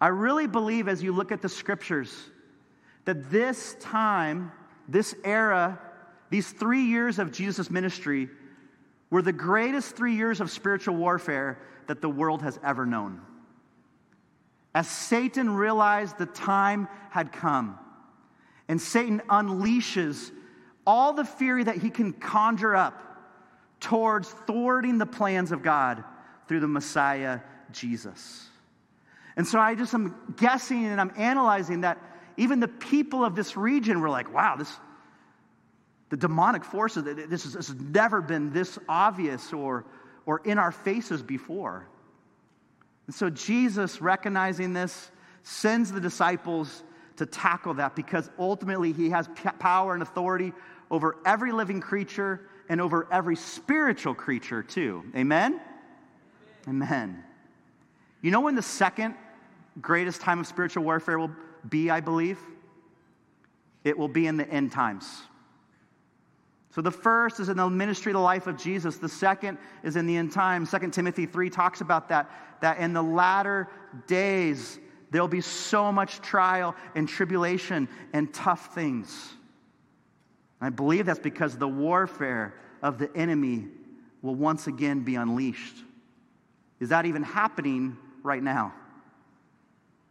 I 0.00 0.08
really 0.08 0.46
believe 0.46 0.86
as 0.86 1.02
you 1.02 1.10
look 1.10 1.32
at 1.32 1.42
the 1.42 1.48
scriptures 1.48 2.14
that 3.06 3.28
this 3.28 3.74
time 3.80 4.52
this 4.88 5.14
era 5.22 5.78
These 6.30 6.50
three 6.50 6.82
years 6.82 7.18
of 7.18 7.32
Jesus' 7.32 7.70
ministry 7.70 8.28
were 9.10 9.22
the 9.22 9.32
greatest 9.32 9.96
three 9.96 10.14
years 10.14 10.40
of 10.40 10.50
spiritual 10.50 10.96
warfare 10.96 11.58
that 11.86 12.02
the 12.02 12.08
world 12.08 12.42
has 12.42 12.58
ever 12.62 12.84
known. 12.84 13.20
As 14.74 14.88
Satan 14.88 15.50
realized 15.54 16.18
the 16.18 16.26
time 16.26 16.88
had 17.10 17.32
come, 17.32 17.78
and 18.68 18.80
Satan 18.80 19.22
unleashes 19.30 20.30
all 20.86 21.14
the 21.14 21.24
fury 21.24 21.64
that 21.64 21.78
he 21.78 21.88
can 21.88 22.12
conjure 22.12 22.76
up 22.76 23.02
towards 23.80 24.28
thwarting 24.46 24.98
the 24.98 25.06
plans 25.06 25.52
of 25.52 25.62
God 25.62 26.04
through 26.46 26.60
the 26.60 26.68
Messiah, 26.68 27.40
Jesus. 27.72 28.46
And 29.36 29.46
so 29.46 29.58
I 29.58 29.74
just 29.74 29.94
am 29.94 30.14
guessing 30.36 30.84
and 30.84 31.00
I'm 31.00 31.12
analyzing 31.16 31.82
that 31.82 31.98
even 32.38 32.60
the 32.60 32.68
people 32.68 33.24
of 33.24 33.34
this 33.34 33.56
region 33.56 34.00
were 34.00 34.08
like, 34.08 34.32
wow, 34.32 34.54
this, 34.56 34.72
the 36.08 36.16
demonic 36.16 36.64
forces, 36.64 37.02
this, 37.04 37.44
is, 37.44 37.52
this 37.52 37.66
has 37.66 37.76
never 37.80 38.22
been 38.22 38.52
this 38.52 38.78
obvious 38.88 39.52
or, 39.52 39.84
or 40.24 40.40
in 40.44 40.56
our 40.56 40.70
faces 40.70 41.20
before. 41.20 41.88
And 43.06 43.14
so 43.14 43.28
Jesus, 43.28 44.00
recognizing 44.00 44.72
this, 44.72 45.10
sends 45.42 45.90
the 45.90 46.00
disciples 46.00 46.84
to 47.16 47.26
tackle 47.26 47.74
that 47.74 47.96
because 47.96 48.30
ultimately 48.38 48.92
he 48.92 49.10
has 49.10 49.28
power 49.58 49.94
and 49.94 50.02
authority 50.02 50.52
over 50.92 51.16
every 51.26 51.50
living 51.50 51.80
creature 51.80 52.48
and 52.68 52.80
over 52.80 53.08
every 53.10 53.34
spiritual 53.34 54.14
creature 54.14 54.62
too. 54.62 55.02
Amen? 55.16 55.60
Amen. 56.68 56.84
Amen. 56.84 57.24
You 58.22 58.30
know 58.30 58.40
when 58.40 58.54
the 58.54 58.62
second 58.62 59.14
greatest 59.80 60.20
time 60.20 60.38
of 60.38 60.46
spiritual 60.46 60.84
warfare 60.84 61.18
will 61.18 61.30
be, 61.68 61.90
I 61.90 62.00
believe? 62.00 62.38
It 63.84 63.96
will 63.96 64.08
be 64.08 64.26
in 64.26 64.36
the 64.36 64.48
end 64.48 64.72
times. 64.72 65.06
So 66.74 66.82
the 66.82 66.90
first 66.90 67.40
is 67.40 67.48
in 67.48 67.56
the 67.56 67.68
ministry 67.68 68.12
of 68.12 68.14
the 68.14 68.20
life 68.20 68.46
of 68.46 68.56
Jesus. 68.56 68.98
The 68.98 69.08
second 69.08 69.58
is 69.82 69.96
in 69.96 70.06
the 70.06 70.16
end 70.16 70.32
times. 70.32 70.70
2 70.70 70.90
Timothy 70.90 71.26
3 71.26 71.50
talks 71.50 71.80
about 71.80 72.08
that, 72.10 72.30
that 72.60 72.78
in 72.78 72.92
the 72.92 73.02
latter 73.02 73.68
days 74.06 74.78
there'll 75.10 75.26
be 75.26 75.40
so 75.40 75.90
much 75.90 76.20
trial 76.20 76.76
and 76.94 77.08
tribulation 77.08 77.88
and 78.12 78.32
tough 78.32 78.74
things. 78.74 79.32
I 80.60 80.70
believe 80.70 81.06
that's 81.06 81.18
because 81.18 81.56
the 81.56 81.68
warfare 81.68 82.54
of 82.82 82.98
the 82.98 83.10
enemy 83.16 83.68
will 84.22 84.34
once 84.34 84.66
again 84.66 85.00
be 85.00 85.14
unleashed. 85.14 85.76
Is 86.80 86.90
that 86.90 87.06
even 87.06 87.22
happening 87.22 87.96
right 88.22 88.42
now? 88.42 88.74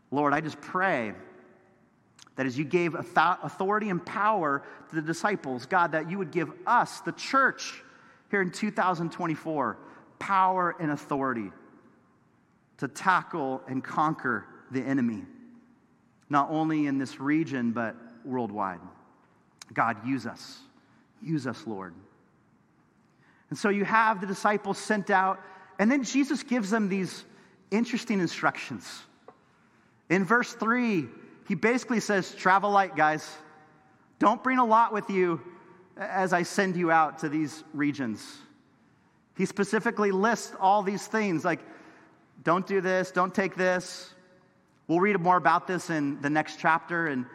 Lord, 0.10 0.33
I 0.33 0.41
just 0.41 0.60
pray 0.62 1.13
that 2.38 2.45
as 2.45 2.58
you 2.58 2.63
gave 2.63 2.95
authority 2.95 3.89
and 3.89 4.04
power 4.06 4.63
to 4.89 4.95
the 4.95 5.02
disciples, 5.02 5.65
God, 5.65 5.91
that 5.91 6.10
you 6.10 6.17
would 6.19 6.32
give 6.32 6.52
us, 6.65 7.02
the 7.02 7.12
church, 7.12 7.84
here 8.30 8.41
in 8.41 8.52
2024, 8.52 9.78
power 10.19 10.76
and 10.80 10.91
authority 10.91 11.52
to 12.78 12.88
tackle 12.88 13.62
and 13.67 13.84
conquer 13.84 14.45
the 14.71 14.82
enemy, 14.82 15.23
not 16.30 16.50
only 16.52 16.86
in 16.86 17.00
this 17.00 17.19
region, 17.19 17.71
but 17.71 17.95
worldwide. 18.23 18.80
God, 19.73 20.06
use 20.06 20.28
us. 20.28 20.60
Use 21.23 21.47
us, 21.47 21.65
Lord. 21.65 21.93
And 23.50 23.58
so 23.58 23.69
you 23.69 23.84
have 23.84 24.21
the 24.21 24.28
disciples 24.28 24.78
sent 24.78 25.10
out, 25.10 25.39
and 25.80 25.89
then 25.89 26.04
Jesus 26.04 26.43
gives 26.43 26.69
them 26.69 26.88
these 26.88 27.23
interesting 27.71 28.19
instructions. 28.19 29.02
In 30.10 30.23
verse 30.23 30.54
3, 30.54 31.06
he 31.47 31.55
basically 31.55 31.99
says, 31.99 32.33
Travel 32.36 32.71
light, 32.71 32.95
guys. 32.95 33.29
Don't 34.19 34.43
bring 34.43 34.57
a 34.57 34.65
lot 34.65 34.93
with 34.93 35.10
you 35.10 35.41
as 35.95 36.33
I 36.33 36.43
send 36.43 36.75
you 36.75 36.91
out 36.91 37.19
to 37.19 37.29
these 37.29 37.63
regions. 37.73 38.38
He 39.38 39.45
specifically 39.45 40.12
lists 40.12 40.53
all 40.60 40.81
these 40.81 41.05
things 41.05 41.45
like, 41.45 41.60
don't 42.43 42.65
do 42.65 42.81
this, 42.81 43.12
don't 43.12 43.33
take 43.33 43.55
this. 43.55 44.13
We'll 44.88 44.99
read 44.99 45.19
more 45.19 45.38
about 45.38 45.67
this 45.67 45.89
in 45.89 46.21
the 46.21 46.29
next 46.29 46.60
chapter 46.60 47.07
in, 47.07 47.25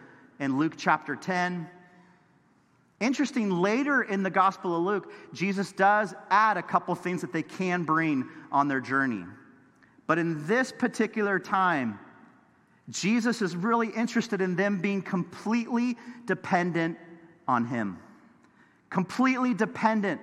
in 0.40 0.58
Luke 0.58 0.74
chapter 0.76 1.14
10. 1.14 1.68
Interesting, 3.00 3.50
later 3.50 4.02
in 4.02 4.22
the 4.22 4.30
Gospel 4.30 4.76
of 4.76 4.82
Luke, 4.82 5.12
Jesus 5.32 5.72
does 5.72 6.14
add 6.30 6.56
a 6.56 6.62
couple 6.62 6.94
things 6.94 7.20
that 7.20 7.32
they 7.32 7.42
can 7.42 7.82
bring 7.82 8.28
on 8.50 8.68
their 8.68 8.80
journey. 8.80 9.24
But 10.06 10.18
in 10.18 10.46
this 10.46 10.72
particular 10.72 11.38
time, 11.38 11.98
Jesus 12.88 13.42
is 13.42 13.54
really 13.54 13.88
interested 13.88 14.40
in 14.40 14.56
them 14.56 14.80
being 14.80 15.02
completely 15.02 15.96
dependent 16.26 16.98
on 17.46 17.64
Him, 17.64 17.98
completely 18.90 19.54
dependent 19.54 20.20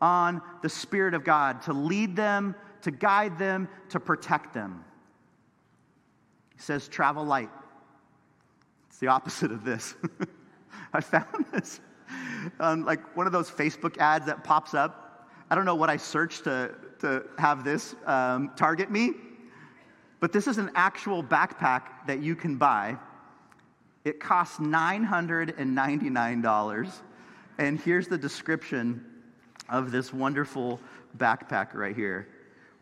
on 0.00 0.42
the 0.62 0.68
Spirit 0.68 1.14
of 1.14 1.24
God 1.24 1.62
to 1.62 1.72
lead 1.72 2.14
them, 2.16 2.54
to 2.82 2.90
guide 2.90 3.38
them, 3.38 3.68
to 3.88 4.00
protect 4.00 4.52
them. 4.52 4.84
He 6.54 6.60
says, 6.60 6.88
travel 6.88 7.24
light. 7.24 7.50
It's 8.88 8.98
the 8.98 9.08
opposite 9.08 9.50
of 9.50 9.64
this. 9.64 9.94
I 10.92 11.00
found 11.00 11.46
this 11.52 11.80
on 12.60 12.84
like 12.84 13.16
one 13.16 13.26
of 13.26 13.32
those 13.32 13.50
Facebook 13.50 13.96
ads 13.98 14.26
that 14.26 14.44
pops 14.44 14.74
up. 14.74 15.28
I 15.50 15.54
don't 15.54 15.64
know 15.64 15.74
what 15.74 15.88
I 15.88 15.96
searched 15.96 16.44
to, 16.44 16.74
to 17.00 17.24
have 17.38 17.64
this 17.64 17.94
um, 18.06 18.52
target 18.56 18.90
me 18.90 19.12
but 20.22 20.32
this 20.32 20.46
is 20.46 20.56
an 20.56 20.70
actual 20.76 21.20
backpack 21.20 21.82
that 22.06 22.22
you 22.22 22.36
can 22.36 22.54
buy. 22.54 22.96
It 24.04 24.20
costs 24.20 24.60
$999. 24.60 26.92
And 27.58 27.80
here's 27.80 28.06
the 28.06 28.16
description 28.16 29.04
of 29.68 29.90
this 29.90 30.12
wonderful 30.12 30.78
backpack 31.18 31.74
right 31.74 31.96
here. 31.96 32.28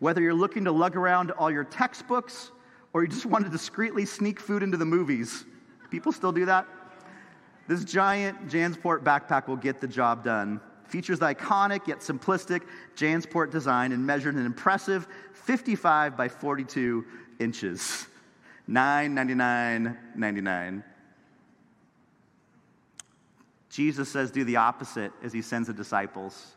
Whether 0.01 0.21
you're 0.21 0.35
looking 0.35 0.67
to 0.67 0.73
lug 0.73 0.97
around 0.97 1.31
all 1.31 1.51
your 1.51 1.65
textbooks 1.65 2.51
or 2.93 3.05
you 3.05 3.09
just 3.09 3.25
want 3.25 3.47
to 3.47 3.51
discreetly 3.51 4.05
sneak 4.05 4.39
food 4.39 4.63
into 4.63 4.77
the 4.77 4.85
movies, 4.85 5.47
people 5.91 6.13
still 6.13 6.33
do 6.33 6.45
that? 6.45 6.69
This 7.69 7.85
giant 7.85 8.49
JanSport 8.49 9.03
backpack 9.03 9.49
will 9.49 9.57
get 9.57 9.81
the 9.81 9.89
job 9.89 10.25
done. 10.25 10.61
Features 10.85 11.21
the 11.21 11.35
iconic 11.35 11.87
yet 11.87 12.01
simplistic 12.01 12.65
JanSport 12.97 13.51
design 13.51 13.93
and 13.93 14.07
measured 14.07 14.35
an 14.35 14.45
impressive 14.45 15.09
55 15.33 16.19
by 16.19 16.29
42 16.29 17.03
inches. 17.41 18.07
999.99. 18.69 20.85
Jesus 23.71 24.09
says, 24.09 24.31
do 24.31 24.45
the 24.45 24.57
opposite 24.57 25.13
as 25.23 25.33
he 25.33 25.43
sends 25.43 25.69
the 25.69 25.75
disciples. 25.75 26.55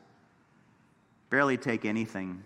Barely 1.30 1.58
take 1.58 1.86
anything. 1.86 2.44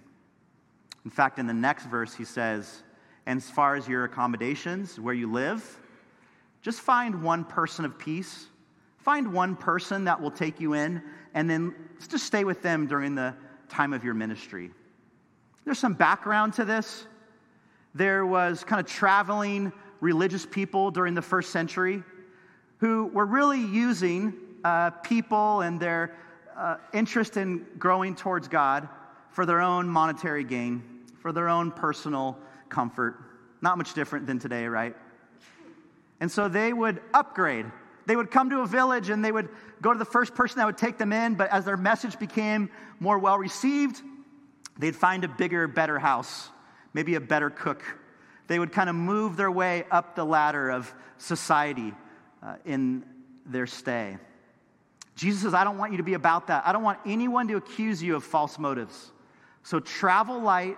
In 1.03 1.11
fact, 1.11 1.39
in 1.39 1.47
the 1.47 1.53
next 1.53 1.87
verse, 1.87 2.13
he 2.13 2.25
says, 2.25 2.83
and 3.25 3.37
as 3.37 3.49
far 3.49 3.75
as 3.75 3.87
your 3.87 4.05
accommodations, 4.05 4.99
where 4.99 5.13
you 5.13 5.31
live, 5.31 5.79
just 6.61 6.81
find 6.81 7.23
one 7.23 7.43
person 7.43 7.85
of 7.85 7.97
peace. 7.97 8.47
Find 8.97 9.33
one 9.33 9.55
person 9.55 10.05
that 10.05 10.21
will 10.21 10.31
take 10.31 10.59
you 10.59 10.73
in, 10.73 11.01
and 11.33 11.49
then 11.49 11.73
just 12.09 12.25
stay 12.25 12.43
with 12.43 12.61
them 12.61 12.87
during 12.87 13.15
the 13.15 13.33
time 13.69 13.93
of 13.93 14.03
your 14.03 14.13
ministry. 14.13 14.71
There's 15.63 15.79
some 15.79 15.93
background 15.93 16.53
to 16.55 16.65
this. 16.65 17.07
There 17.97 18.27
was 18.27 18.63
kind 18.63 18.79
of 18.79 18.85
traveling 18.85 19.73
religious 20.01 20.45
people 20.45 20.91
during 20.91 21.15
the 21.15 21.21
first 21.23 21.49
century 21.49 22.03
who 22.77 23.07
were 23.07 23.25
really 23.25 23.59
using 23.59 24.35
uh, 24.63 24.91
people 24.91 25.61
and 25.61 25.79
their 25.79 26.15
uh, 26.55 26.77
interest 26.93 27.37
in 27.37 27.65
growing 27.79 28.13
towards 28.13 28.49
God 28.49 28.87
for 29.31 29.47
their 29.47 29.61
own 29.61 29.89
monetary 29.89 30.43
gain, 30.43 30.83
for 31.21 31.31
their 31.31 31.49
own 31.49 31.71
personal 31.71 32.37
comfort. 32.69 33.17
Not 33.63 33.79
much 33.79 33.95
different 33.95 34.27
than 34.27 34.37
today, 34.37 34.67
right? 34.67 34.95
And 36.19 36.31
so 36.31 36.47
they 36.47 36.71
would 36.73 37.01
upgrade. 37.15 37.65
They 38.05 38.15
would 38.15 38.29
come 38.29 38.51
to 38.51 38.59
a 38.59 38.67
village 38.67 39.09
and 39.09 39.25
they 39.25 39.31
would 39.31 39.49
go 39.81 39.91
to 39.91 39.97
the 39.97 40.05
first 40.05 40.35
person 40.35 40.59
that 40.59 40.67
would 40.67 40.77
take 40.77 40.99
them 40.99 41.11
in, 41.11 41.33
but 41.33 41.49
as 41.49 41.65
their 41.65 41.77
message 41.77 42.19
became 42.19 42.69
more 42.99 43.17
well 43.17 43.39
received, 43.39 44.03
they'd 44.77 44.95
find 44.95 45.23
a 45.23 45.27
bigger, 45.27 45.67
better 45.67 45.97
house, 45.97 46.51
maybe 46.93 47.15
a 47.15 47.21
better 47.21 47.49
cook. 47.49 47.83
They 48.47 48.59
would 48.59 48.71
kind 48.71 48.89
of 48.89 48.95
move 48.95 49.35
their 49.37 49.51
way 49.51 49.85
up 49.91 50.15
the 50.15 50.25
ladder 50.25 50.69
of 50.69 50.93
society 51.17 51.93
uh, 52.41 52.55
in 52.65 53.03
their 53.45 53.67
stay. 53.67 54.17
Jesus 55.15 55.41
says, 55.41 55.53
I 55.53 55.63
don't 55.63 55.77
want 55.77 55.91
you 55.91 55.97
to 55.97 56.03
be 56.03 56.13
about 56.13 56.47
that. 56.47 56.65
I 56.65 56.71
don't 56.71 56.83
want 56.83 56.99
anyone 57.05 57.47
to 57.47 57.55
accuse 57.55 58.01
you 58.01 58.15
of 58.15 58.23
false 58.23 58.59
motives. 58.59 59.11
So 59.63 59.79
travel 59.79 60.39
light 60.39 60.77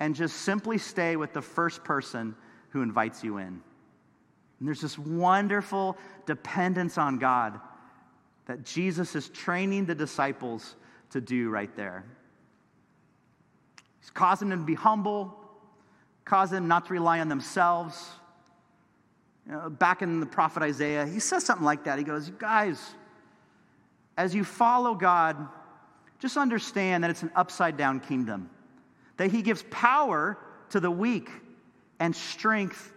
and 0.00 0.14
just 0.14 0.38
simply 0.38 0.76
stay 0.78 1.16
with 1.16 1.32
the 1.32 1.42
first 1.42 1.84
person 1.84 2.34
who 2.70 2.82
invites 2.82 3.22
you 3.22 3.38
in. 3.38 3.46
And 4.58 4.68
there's 4.68 4.80
this 4.80 4.98
wonderful 4.98 5.96
dependence 6.26 6.98
on 6.98 7.18
God 7.18 7.60
that 8.46 8.64
Jesus 8.64 9.14
is 9.14 9.28
training 9.28 9.86
the 9.86 9.94
disciples 9.94 10.74
to 11.10 11.20
do 11.20 11.48
right 11.48 11.74
there. 11.76 12.04
He's 14.00 14.10
causing 14.10 14.48
them 14.48 14.60
to 14.60 14.64
be 14.64 14.74
humble, 14.74 15.36
causing 16.24 16.56
them 16.56 16.68
not 16.68 16.86
to 16.86 16.92
rely 16.92 17.20
on 17.20 17.28
themselves. 17.28 18.08
You 19.46 19.52
know, 19.52 19.70
back 19.70 20.02
in 20.02 20.20
the 20.20 20.26
prophet 20.26 20.62
Isaiah, 20.62 21.06
he 21.06 21.20
says 21.20 21.44
something 21.44 21.64
like 21.64 21.84
that. 21.84 21.98
He 21.98 22.04
goes, 22.04 22.28
You 22.28 22.36
guys, 22.38 22.94
as 24.16 24.34
you 24.34 24.44
follow 24.44 24.94
God, 24.94 25.48
just 26.18 26.36
understand 26.36 27.02
that 27.04 27.10
it's 27.10 27.22
an 27.22 27.32
upside 27.34 27.76
down 27.76 28.00
kingdom, 28.00 28.50
that 29.16 29.30
He 29.30 29.42
gives 29.42 29.64
power 29.70 30.38
to 30.70 30.80
the 30.80 30.90
weak 30.90 31.30
and 31.98 32.14
strength 32.14 32.92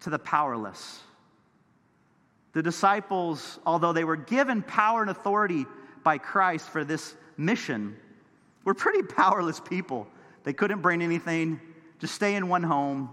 to 0.00 0.10
the 0.10 0.18
powerless. 0.18 1.00
The 2.52 2.62
disciples, 2.62 3.58
although 3.66 3.92
they 3.92 4.04
were 4.04 4.16
given 4.16 4.62
power 4.62 5.02
and 5.02 5.10
authority 5.10 5.66
by 6.02 6.18
Christ 6.18 6.68
for 6.70 6.84
this 6.84 7.14
mission, 7.36 7.96
were 8.64 8.74
pretty 8.74 9.02
powerless 9.02 9.60
people. 9.60 10.06
They 10.44 10.52
couldn't 10.52 10.80
bring 10.80 11.02
anything, 11.02 11.60
just 11.98 12.14
stay 12.14 12.34
in 12.34 12.48
one 12.48 12.62
home, 12.62 13.10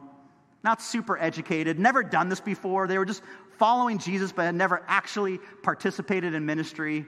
not 0.64 0.82
super 0.82 1.18
educated, 1.18 1.80
never 1.80 2.04
done 2.04 2.30
this 2.30 2.40
before. 2.40 2.88
They 2.88 2.98
were 2.98 3.06
just 3.06 3.22
following 3.58 3.98
Jesus, 3.98 4.32
but 4.32 4.44
had 4.44 4.56
never 4.56 4.84
actually 4.88 5.40
participated 5.64 6.34
in 6.34 6.46
ministry. 6.46 7.06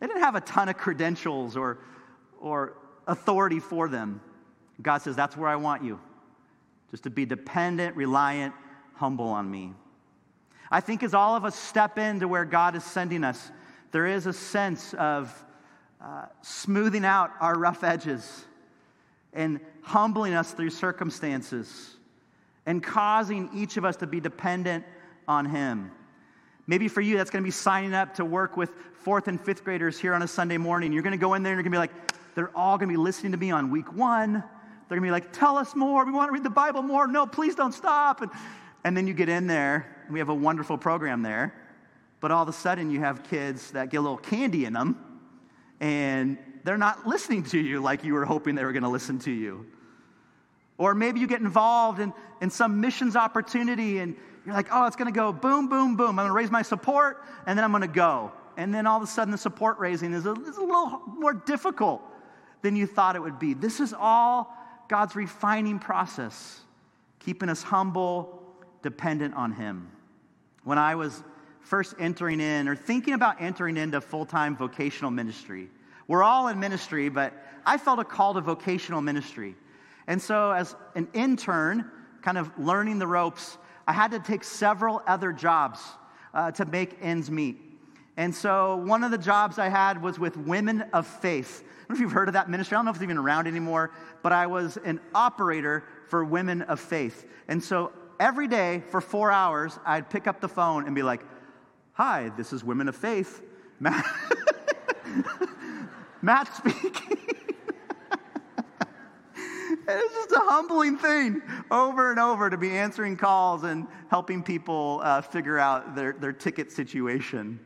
They 0.00 0.06
didn't 0.06 0.22
have 0.22 0.34
a 0.34 0.40
ton 0.40 0.68
of 0.68 0.76
credentials 0.76 1.56
or, 1.56 1.78
or 2.40 2.76
authority 3.06 3.60
for 3.60 3.88
them. 3.88 4.20
God 4.82 4.98
says, 4.98 5.16
That's 5.16 5.36
where 5.36 5.48
I 5.48 5.56
want 5.56 5.84
you, 5.84 6.00
just 6.90 7.04
to 7.04 7.10
be 7.10 7.26
dependent, 7.26 7.96
reliant, 7.96 8.54
humble 8.94 9.28
on 9.28 9.50
me. 9.50 9.72
I 10.70 10.80
think 10.80 11.02
as 11.02 11.14
all 11.14 11.36
of 11.36 11.44
us 11.44 11.54
step 11.54 11.98
into 11.98 12.26
where 12.26 12.44
God 12.44 12.74
is 12.74 12.84
sending 12.84 13.22
us, 13.22 13.50
there 13.92 14.06
is 14.06 14.26
a 14.26 14.32
sense 14.32 14.94
of 14.94 15.44
uh, 16.00 16.26
smoothing 16.42 17.04
out 17.04 17.30
our 17.40 17.56
rough 17.56 17.84
edges 17.84 18.44
and 19.34 19.60
humbling 19.82 20.34
us 20.34 20.52
through 20.52 20.70
circumstances 20.70 21.96
and 22.66 22.82
causing 22.82 23.50
each 23.52 23.76
of 23.76 23.84
us 23.84 23.96
to 23.96 24.06
be 24.06 24.20
dependent 24.20 24.84
on 25.28 25.44
Him. 25.44 25.90
Maybe 26.66 26.88
for 26.88 27.02
you, 27.02 27.18
that's 27.18 27.30
going 27.30 27.42
to 27.42 27.46
be 27.46 27.50
signing 27.50 27.92
up 27.92 28.14
to 28.14 28.24
work 28.24 28.56
with 28.56 28.70
fourth 28.94 29.28
and 29.28 29.38
fifth 29.38 29.64
graders 29.64 29.98
here 29.98 30.14
on 30.14 30.22
a 30.22 30.28
Sunday 30.28 30.56
morning. 30.56 30.92
You're 30.92 31.02
going 31.02 31.12
to 31.12 31.18
go 31.18 31.34
in 31.34 31.42
there 31.42 31.52
and 31.52 31.58
you're 31.58 31.70
going 31.70 31.86
to 31.86 31.92
be 31.92 31.94
like, 31.94 32.34
they're 32.34 32.56
all 32.56 32.78
going 32.78 32.88
to 32.88 32.92
be 32.92 32.96
listening 33.02 33.32
to 33.32 33.38
me 33.38 33.50
on 33.50 33.70
week 33.70 33.92
one. 33.92 34.32
They're 34.32 34.98
going 34.98 35.02
to 35.02 35.06
be 35.06 35.10
like, 35.10 35.32
tell 35.32 35.58
us 35.58 35.76
more. 35.76 36.04
We 36.04 36.12
want 36.12 36.28
to 36.28 36.32
read 36.32 36.42
the 36.42 36.50
Bible 36.50 36.82
more. 36.82 37.06
No, 37.06 37.26
please 37.26 37.54
don't 37.54 37.72
stop. 37.72 38.22
And, 38.22 38.30
and 38.82 38.96
then 38.96 39.06
you 39.06 39.14
get 39.14 39.28
in 39.28 39.46
there, 39.46 40.06
we 40.10 40.18
have 40.18 40.30
a 40.30 40.34
wonderful 40.34 40.78
program 40.78 41.22
there. 41.22 41.54
But 42.20 42.30
all 42.30 42.42
of 42.42 42.48
a 42.48 42.52
sudden, 42.52 42.90
you 42.90 43.00
have 43.00 43.22
kids 43.24 43.72
that 43.72 43.90
get 43.90 43.98
a 43.98 44.00
little 44.00 44.16
candy 44.16 44.64
in 44.64 44.72
them, 44.72 44.98
and 45.80 46.38
they're 46.64 46.78
not 46.78 47.06
listening 47.06 47.44
to 47.44 47.58
you 47.58 47.80
like 47.80 48.04
you 48.04 48.14
were 48.14 48.24
hoping 48.24 48.54
they 48.54 48.64
were 48.64 48.72
going 48.72 48.82
to 48.82 48.88
listen 48.88 49.18
to 49.20 49.30
you. 49.30 49.66
Or 50.76 50.94
maybe 50.94 51.20
you 51.20 51.26
get 51.26 51.40
involved 51.40 52.00
in, 52.00 52.12
in 52.40 52.50
some 52.50 52.80
missions 52.80 53.14
opportunity 53.14 53.98
and 53.98 54.16
you're 54.44 54.54
like, 54.54 54.68
oh, 54.72 54.86
it's 54.86 54.96
going 54.96 55.12
to 55.12 55.16
go 55.16 55.32
boom, 55.32 55.68
boom, 55.68 55.96
boom. 55.96 56.10
I'm 56.10 56.16
going 56.16 56.28
to 56.28 56.32
raise 56.32 56.50
my 56.50 56.62
support 56.62 57.22
and 57.46 57.56
then 57.56 57.64
I'm 57.64 57.70
going 57.70 57.82
to 57.82 57.86
go. 57.86 58.32
And 58.56 58.72
then 58.74 58.86
all 58.86 58.96
of 58.96 59.02
a 59.02 59.06
sudden, 59.06 59.30
the 59.32 59.38
support 59.38 59.78
raising 59.78 60.12
is 60.12 60.26
a, 60.26 60.32
is 60.32 60.56
a 60.56 60.60
little 60.60 61.02
more 61.06 61.34
difficult 61.34 62.02
than 62.62 62.76
you 62.76 62.86
thought 62.86 63.16
it 63.16 63.20
would 63.20 63.38
be. 63.38 63.54
This 63.54 63.80
is 63.80 63.92
all 63.92 64.54
God's 64.88 65.16
refining 65.16 65.78
process, 65.78 66.60
keeping 67.18 67.48
us 67.48 67.62
humble, 67.62 68.42
dependent 68.82 69.34
on 69.34 69.52
Him. 69.52 69.90
When 70.62 70.78
I 70.78 70.94
was 70.94 71.22
first 71.60 71.94
entering 71.98 72.40
in 72.40 72.68
or 72.68 72.76
thinking 72.76 73.14
about 73.14 73.40
entering 73.40 73.76
into 73.76 74.00
full 74.00 74.24
time 74.24 74.56
vocational 74.56 75.10
ministry, 75.10 75.68
we're 76.06 76.22
all 76.22 76.48
in 76.48 76.58
ministry, 76.60 77.08
but 77.08 77.32
I 77.64 77.78
felt 77.78 77.98
a 77.98 78.04
call 78.04 78.34
to 78.34 78.40
vocational 78.40 79.00
ministry. 79.00 79.54
And 80.06 80.20
so, 80.20 80.50
as 80.50 80.76
an 80.94 81.08
intern, 81.14 81.90
kind 82.22 82.36
of 82.36 82.50
learning 82.58 82.98
the 82.98 83.06
ropes, 83.06 83.56
I 83.86 83.92
had 83.92 84.10
to 84.10 84.18
take 84.18 84.44
several 84.44 85.02
other 85.06 85.32
jobs 85.32 85.80
uh, 86.32 86.50
to 86.52 86.64
make 86.66 86.98
ends 87.00 87.30
meet. 87.30 87.58
And 88.16 88.34
so, 88.34 88.76
one 88.76 89.02
of 89.02 89.10
the 89.10 89.18
jobs 89.18 89.58
I 89.58 89.68
had 89.68 90.02
was 90.02 90.18
with 90.18 90.36
Women 90.36 90.82
of 90.92 91.06
Faith. 91.06 91.62
I 91.64 91.66
don't 91.66 91.90
know 91.90 91.94
if 91.94 92.00
you've 92.00 92.12
heard 92.12 92.28
of 92.28 92.34
that 92.34 92.50
ministry. 92.50 92.74
I 92.74 92.78
don't 92.78 92.84
know 92.84 92.90
if 92.90 92.96
it's 92.96 93.02
even 93.02 93.18
around 93.18 93.46
anymore, 93.46 93.92
but 94.22 94.32
I 94.32 94.46
was 94.46 94.76
an 94.84 95.00
operator 95.14 95.84
for 96.08 96.24
Women 96.24 96.62
of 96.62 96.80
Faith. 96.80 97.26
And 97.48 97.64
so, 97.64 97.92
every 98.20 98.46
day 98.46 98.82
for 98.90 99.00
four 99.00 99.32
hours, 99.32 99.78
I'd 99.86 100.10
pick 100.10 100.26
up 100.26 100.40
the 100.40 100.48
phone 100.48 100.84
and 100.84 100.94
be 100.94 101.02
like, 101.02 101.22
Hi, 101.94 102.30
this 102.36 102.52
is 102.52 102.62
Women 102.62 102.88
of 102.88 102.96
Faith. 102.96 103.42
Matt, 106.24 106.56
speaking. 106.56 107.18
it's 109.86 110.14
just 110.14 110.32
a 110.32 110.40
humbling 110.40 110.96
thing 110.96 111.42
over 111.70 112.10
and 112.10 112.18
over 112.18 112.48
to 112.48 112.56
be 112.56 112.70
answering 112.70 113.14
calls 113.14 113.64
and 113.64 113.86
helping 114.08 114.42
people 114.42 115.02
uh, 115.04 115.20
figure 115.20 115.58
out 115.58 115.94
their, 115.94 116.14
their 116.14 116.32
ticket 116.32 116.72
situation. 116.72 117.60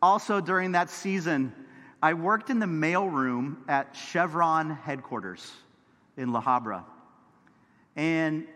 Also, 0.00 0.40
during 0.40 0.72
that 0.72 0.88
season, 0.88 1.52
I 2.02 2.14
worked 2.14 2.48
in 2.48 2.58
the 2.58 2.64
mailroom 2.64 3.56
at 3.68 3.94
Chevron 3.94 4.70
headquarters 4.70 5.52
in 6.16 6.32
La 6.32 6.40
Habra. 6.40 6.84
And 7.94 8.46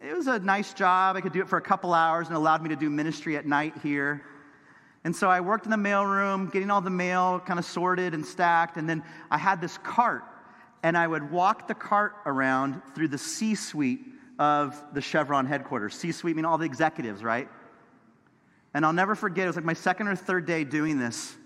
it 0.00 0.16
was 0.16 0.26
a 0.26 0.40
nice 0.40 0.72
job. 0.72 1.14
I 1.14 1.20
could 1.20 1.32
do 1.32 1.40
it 1.40 1.48
for 1.48 1.56
a 1.56 1.62
couple 1.62 1.94
hours 1.94 2.26
and 2.26 2.36
allowed 2.36 2.64
me 2.64 2.68
to 2.70 2.76
do 2.76 2.90
ministry 2.90 3.36
at 3.36 3.46
night 3.46 3.74
here. 3.80 4.24
And 5.04 5.14
so 5.14 5.28
I 5.28 5.40
worked 5.40 5.64
in 5.64 5.70
the 5.70 5.76
mailroom, 5.76 6.52
getting 6.52 6.70
all 6.70 6.80
the 6.80 6.90
mail 6.90 7.40
kind 7.44 7.58
of 7.58 7.64
sorted 7.64 8.14
and 8.14 8.24
stacked. 8.24 8.76
And 8.76 8.88
then 8.88 9.02
I 9.30 9.38
had 9.38 9.60
this 9.60 9.78
cart 9.78 10.22
and 10.82 10.96
I 10.96 11.06
would 11.06 11.30
walk 11.30 11.68
the 11.68 11.74
cart 11.74 12.14
around 12.26 12.82
through 12.94 13.08
the 13.08 13.18
C 13.18 13.54
suite 13.54 14.00
of 14.38 14.82
the 14.92 15.00
Chevron 15.00 15.46
headquarters. 15.46 15.94
C 15.94 16.12
suite 16.12 16.36
meaning 16.36 16.50
all 16.50 16.58
the 16.58 16.64
executives, 16.64 17.22
right? 17.22 17.48
And 18.74 18.84
I'll 18.84 18.92
never 18.92 19.14
forget, 19.14 19.44
it 19.44 19.48
was 19.48 19.56
like 19.56 19.64
my 19.64 19.74
second 19.74 20.08
or 20.08 20.16
third 20.16 20.46
day 20.46 20.64
doing 20.64 20.98
this, 20.98 21.36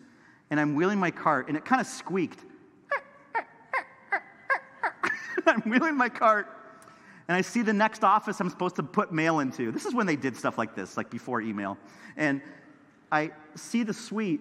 and 0.51 0.61
I'm 0.61 0.75
wheeling 0.75 0.99
my 0.99 1.11
cart, 1.11 1.49
and 1.49 1.57
it 1.57 1.65
kind 1.65 1.81
of 1.81 1.87
squeaked. 1.87 2.39
I'm 5.47 5.63
wheeling 5.63 5.97
my 5.97 6.09
cart, 6.09 6.47
and 7.27 7.37
I 7.37 7.41
see 7.41 7.63
the 7.63 7.73
next 7.73 8.05
office 8.05 8.41
I'm 8.41 8.49
supposed 8.49 8.77
to 8.77 8.85
put 8.85 9.13
mail 9.13 9.41
into. 9.41 9.73
This 9.73 9.85
is 9.85 9.95
when 9.95 10.07
they 10.07 10.17
did 10.17 10.37
stuff 10.37 10.57
like 10.57 10.77
this, 10.77 10.97
like 10.97 11.11
before 11.11 11.41
email. 11.41 11.77
And 12.17 12.41
I 13.11 13.31
see 13.55 13.83
the 13.83 13.95
suite, 13.95 14.41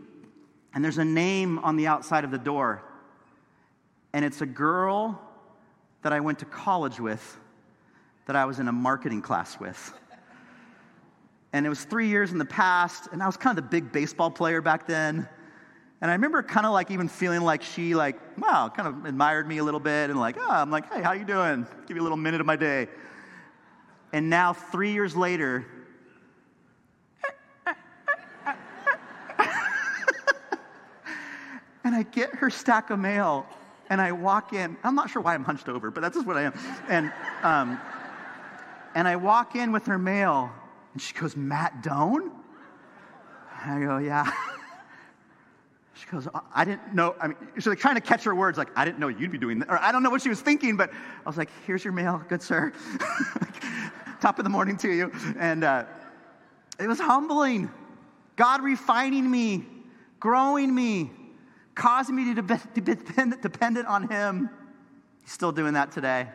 and 0.73 0.84
there's 0.84 0.97
a 0.97 1.06
name 1.06 1.60
on 1.60 1.75
the 1.75 1.88
outside 1.88 2.23
of 2.23 2.32
the 2.32 2.38
door 2.38 2.84
and 4.15 4.23
it's 4.23 4.39
a 4.39 4.45
girl 4.45 5.19
that 6.01 6.13
I 6.13 6.21
went 6.21 6.39
to 6.39 6.45
college 6.45 7.01
with 7.01 7.38
that 8.28 8.38
I 8.38 8.45
was 8.45 8.60
in 8.60 8.69
a 8.69 8.71
marketing 8.71 9.21
class 9.21 9.60
with. 9.60 9.93
And 11.51 11.65
it 11.65 11.69
was 11.69 11.84
three 11.84 12.08
years 12.08 12.32
in 12.32 12.38
the 12.38 12.45
past, 12.45 13.10
and 13.12 13.21
I 13.21 13.25
was 13.25 13.36
kind 13.36 13.58
of 13.58 13.65
the 13.65 13.69
big 13.69 13.91
baseball 13.91 14.32
player 14.32 14.62
back 14.62 14.88
then. 14.88 15.28
And 15.99 16.10
I 16.10 16.13
remember 16.13 16.41
kind 16.43 16.65
of 16.65 16.71
like 16.71 16.91
even 16.91 17.10
feeling 17.10 17.41
like 17.41 17.62
she 17.62 17.93
like, 17.93 18.17
wow, 18.38 18.71
kind 18.73 18.88
of 18.88 19.04
admired 19.04 19.49
me 19.49 19.58
a 19.58 19.65
little 19.65 19.82
bit 19.82 20.10
and 20.10 20.17
like, 20.17 20.38
oh, 20.39 20.49
I'm 20.49 20.71
like, 20.71 20.89
hey, 20.93 21.01
how 21.01 21.12
you 21.12 21.25
doing? 21.25 21.67
Give 21.86 21.97
you 21.97 22.01
a 22.01 22.06
little 22.06 22.17
minute 22.17 22.39
of 22.39 22.47
my 22.47 22.56
day. 22.56 22.88
And 24.13 24.30
now 24.30 24.54
three 24.54 24.93
years 24.93 25.13
later, 25.13 25.65
and 31.85 31.95
I 31.95 32.03
get 32.03 32.33
her 32.35 32.49
stack 32.49 32.89
of 32.89 32.99
mail 32.99 33.45
and 33.89 34.01
I 34.01 34.11
walk 34.11 34.53
in. 34.53 34.75
I'm 34.83 34.95
not 34.95 35.09
sure 35.09 35.21
why 35.21 35.35
I'm 35.35 35.43
hunched 35.43 35.69
over, 35.69 35.91
but 35.91 36.01
that's 36.01 36.15
just 36.15 36.27
what 36.27 36.35
I 36.35 36.41
am. 36.41 36.53
And, 36.89 37.13
um, 37.43 37.79
and 38.95 39.07
I 39.07 39.15
walk 39.15 39.55
in 39.55 39.71
with 39.71 39.85
her 39.85 39.99
mail, 39.99 40.51
and 40.93 41.01
she 41.01 41.13
goes, 41.13 41.35
Matt 41.35 41.83
Doan? 41.83 42.31
I 43.63 43.79
go, 43.79 43.97
yeah. 43.97 44.29
She 45.97 46.11
goes, 46.11 46.27
I 46.53 46.65
didn't 46.65 46.93
know. 46.93 47.15
I 47.21 47.27
mean, 47.27 47.37
she's 47.55 47.67
like 47.67 47.79
trying 47.79 47.95
to 47.95 48.01
catch 48.01 48.25
her 48.25 48.35
words, 48.35 48.57
like, 48.57 48.67
I 48.75 48.83
didn't 48.83 48.99
know 48.99 49.07
you'd 49.07 49.31
be 49.31 49.37
doing 49.37 49.59
that. 49.59 49.69
Or 49.69 49.79
I 49.79 49.93
don't 49.93 50.03
know 50.03 50.09
what 50.09 50.21
she 50.21 50.27
was 50.27 50.41
thinking, 50.41 50.75
but 50.75 50.91
I 50.91 51.29
was 51.29 51.37
like, 51.37 51.49
here's 51.65 51.85
your 51.85 51.93
mail, 51.93 52.21
good 52.27 52.41
sir. 52.41 52.73
Top 54.19 54.37
of 54.37 54.43
the 54.43 54.49
morning 54.49 54.75
to 54.79 54.89
you. 54.89 55.09
And 55.39 55.63
uh, 55.63 55.85
it 56.81 56.87
was 56.87 56.99
humbling. 56.99 57.71
God 58.35 58.61
refining 58.61 59.31
me, 59.31 59.65
growing 60.19 60.75
me 60.75 61.11
causing 61.75 62.15
me 62.15 62.33
to 62.33 62.41
be 62.41 62.81
dependent 62.81 63.88
on 63.88 64.07
Him. 64.09 64.49
He's 65.21 65.31
still 65.31 65.51
doing 65.51 65.73
that 65.73 65.91
today. 65.91 66.27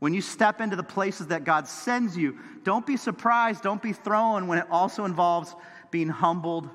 When 0.00 0.12
you 0.12 0.20
step 0.20 0.60
into 0.60 0.74
the 0.74 0.82
places 0.82 1.28
that 1.28 1.44
God 1.44 1.68
sends 1.68 2.16
you, 2.16 2.36
don't 2.64 2.84
be 2.84 2.96
surprised, 2.96 3.62
don't 3.62 3.80
be 3.80 3.92
thrown 3.92 4.48
when 4.48 4.58
it 4.58 4.66
also 4.68 5.04
involves 5.04 5.54
being 5.92 6.08
humbled 6.08 6.68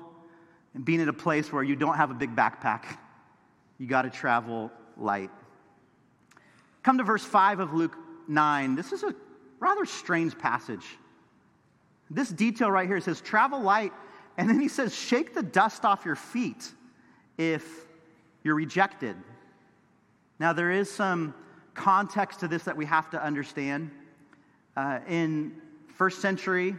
and 0.74 0.84
being 0.84 1.00
in 1.00 1.08
a 1.08 1.12
place 1.12 1.52
where 1.52 1.62
you 1.62 1.76
don't 1.76 1.96
have 1.96 2.10
a 2.10 2.14
big 2.14 2.34
backpack. 2.34 2.84
You 3.78 3.86
got 3.86 4.02
to 4.02 4.10
travel 4.10 4.72
light. 4.96 5.30
Come 6.82 6.96
to 6.98 7.04
verse 7.04 7.24
5 7.24 7.60
of 7.60 7.74
Luke 7.74 7.96
9. 8.28 8.74
This 8.74 8.92
is 8.92 9.02
a 9.02 9.14
rather 9.60 9.84
strange 9.84 10.38
passage. 10.38 10.86
This 12.10 12.30
detail 12.30 12.70
right 12.70 12.88
here 12.88 13.00
says, 13.00 13.20
travel 13.20 13.60
light, 13.60 13.92
and 14.38 14.48
then 14.48 14.58
he 14.58 14.68
says, 14.68 14.94
shake 14.94 15.34
the 15.34 15.42
dust 15.42 15.84
off 15.84 16.06
your 16.06 16.16
feet 16.16 16.72
if 17.38 17.64
you're 18.42 18.56
rejected. 18.56 19.16
Now, 20.38 20.52
there 20.52 20.70
is 20.70 20.90
some 20.90 21.34
context 21.74 22.40
to 22.40 22.48
this 22.48 22.64
that 22.64 22.76
we 22.76 22.84
have 22.84 23.08
to 23.10 23.22
understand. 23.22 23.90
Uh, 24.76 25.00
in 25.08 25.54
first 25.96 26.20
century, 26.20 26.76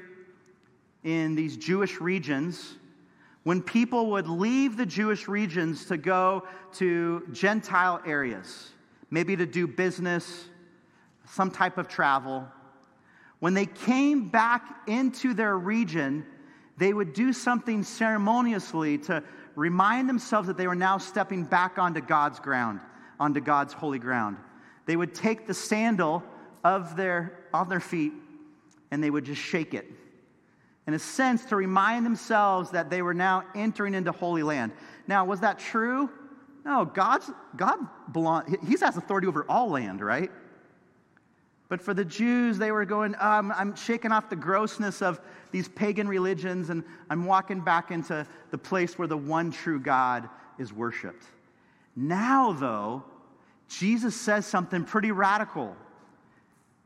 in 1.03 1.35
these 1.35 1.57
Jewish 1.57 1.99
regions, 1.99 2.75
when 3.43 3.61
people 3.61 4.11
would 4.11 4.27
leave 4.27 4.77
the 4.77 4.85
Jewish 4.85 5.27
regions 5.27 5.85
to 5.85 5.97
go 5.97 6.43
to 6.73 7.25
Gentile 7.31 8.01
areas, 8.05 8.69
maybe 9.09 9.35
to 9.35 9.45
do 9.45 9.65
business, 9.67 10.45
some 11.25 11.49
type 11.49 11.77
of 11.77 11.87
travel, 11.87 12.47
when 13.39 13.53
they 13.53 13.65
came 13.65 14.29
back 14.29 14.81
into 14.87 15.33
their 15.33 15.57
region, 15.57 16.25
they 16.77 16.93
would 16.93 17.13
do 17.13 17.31
something 17.31 17.83
ceremoniously 17.83 18.97
to 18.97 19.23
remind 19.55 20.07
themselves 20.07 20.47
that 20.47 20.57
they 20.57 20.67
were 20.67 20.75
now 20.75 20.97
stepping 20.97 21.43
back 21.43 21.77
onto 21.77 22.01
God's 22.01 22.39
ground, 22.39 22.79
onto 23.19 23.39
God's 23.39 23.73
holy 23.73 23.99
ground. 23.99 24.37
They 24.85 24.95
would 24.95 25.13
take 25.13 25.47
the 25.47 25.53
sandal 25.53 26.23
of 26.63 26.95
their, 26.95 27.45
on 27.53 27.69
their 27.69 27.79
feet 27.79 28.13
and 28.91 29.03
they 29.03 29.09
would 29.09 29.25
just 29.25 29.41
shake 29.41 29.73
it. 29.73 29.85
In 30.87 30.93
a 30.93 30.99
sense, 30.99 31.45
to 31.45 31.55
remind 31.55 32.05
themselves 32.05 32.71
that 32.71 32.89
they 32.89 33.03
were 33.03 33.13
now 33.13 33.43
entering 33.53 33.93
into 33.93 34.11
Holy 34.11 34.41
Land. 34.41 34.71
Now, 35.07 35.25
was 35.25 35.41
that 35.41 35.59
true? 35.59 36.09
No, 36.65 36.85
God's, 36.85 37.29
God 37.55 37.77
belong, 38.11 38.57
He 38.67 38.75
has 38.79 38.97
authority 38.97 39.27
over 39.27 39.45
all 39.47 39.69
land, 39.69 40.01
right? 40.01 40.31
But 41.69 41.81
for 41.81 41.93
the 41.93 42.03
Jews, 42.03 42.57
they 42.57 42.71
were 42.71 42.83
going, 42.83 43.15
um, 43.19 43.53
I'm 43.55 43.75
shaking 43.75 44.11
off 44.11 44.29
the 44.29 44.35
grossness 44.35 45.03
of 45.03 45.21
these 45.51 45.67
pagan 45.69 46.07
religions 46.07 46.71
and 46.71 46.83
I'm 47.09 47.25
walking 47.25 47.61
back 47.61 47.91
into 47.91 48.25
the 48.49 48.57
place 48.57 48.97
where 48.97 49.07
the 49.07 49.17
one 49.17 49.51
true 49.51 49.79
God 49.79 50.27
is 50.57 50.73
worshiped. 50.73 51.23
Now, 51.95 52.53
though, 52.53 53.03
Jesus 53.67 54.19
says 54.19 54.47
something 54.47 54.83
pretty 54.83 55.11
radical. 55.11 55.75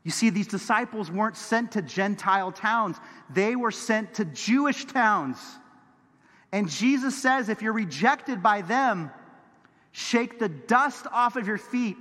You 0.02 0.10
see, 0.10 0.28
these 0.28 0.48
disciples 0.48 1.10
weren't 1.10 1.38
sent 1.38 1.72
to 1.72 1.82
Gentile 1.82 2.52
towns, 2.52 2.96
they 3.30 3.56
were 3.56 3.70
sent 3.70 4.14
to 4.14 4.26
Jewish 4.26 4.84
towns. 4.84 5.38
And 6.52 6.68
Jesus 6.68 7.20
says, 7.20 7.48
if 7.48 7.62
you're 7.62 7.72
rejected 7.72 8.42
by 8.42 8.60
them, 8.60 9.10
shake 9.92 10.38
the 10.38 10.48
dust 10.48 11.06
off 11.10 11.36
of 11.36 11.48
your 11.48 11.58
feet, 11.58 11.96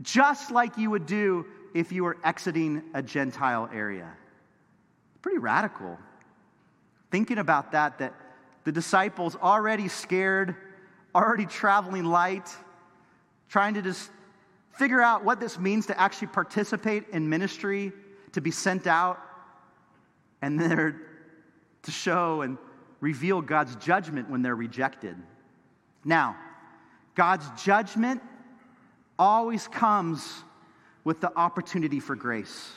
just 0.00 0.50
like 0.50 0.76
you 0.78 0.90
would 0.90 1.06
do 1.06 1.46
if 1.74 1.92
you 1.92 2.04
were 2.04 2.16
exiting 2.24 2.82
a 2.94 3.02
Gentile 3.02 3.68
area. 3.72 4.10
Pretty 5.20 5.38
radical. 5.38 5.98
Thinking 7.10 7.38
about 7.38 7.72
that, 7.72 7.98
that 7.98 8.14
the 8.64 8.72
disciples 8.72 9.36
already 9.36 9.88
scared, 9.88 10.56
already 11.14 11.46
traveling 11.46 12.04
light, 12.04 12.48
trying 13.48 13.74
to 13.74 13.82
just 13.82 14.10
figure 14.72 15.02
out 15.02 15.24
what 15.24 15.40
this 15.40 15.58
means 15.58 15.86
to 15.86 16.00
actually 16.00 16.28
participate 16.28 17.08
in 17.10 17.28
ministry, 17.28 17.92
to 18.32 18.40
be 18.40 18.50
sent 18.50 18.86
out, 18.86 19.18
and 20.40 20.58
then 20.58 21.00
to 21.82 21.90
show 21.90 22.42
and 22.42 22.56
reveal 23.00 23.42
God's 23.42 23.76
judgment 23.76 24.30
when 24.30 24.42
they're 24.42 24.56
rejected. 24.56 25.16
Now, 26.04 26.36
God's 27.14 27.44
judgment 27.62 28.22
always 29.18 29.68
comes 29.68 30.44
with 31.04 31.20
the 31.20 31.36
opportunity 31.36 32.00
for 32.00 32.14
grace. 32.14 32.70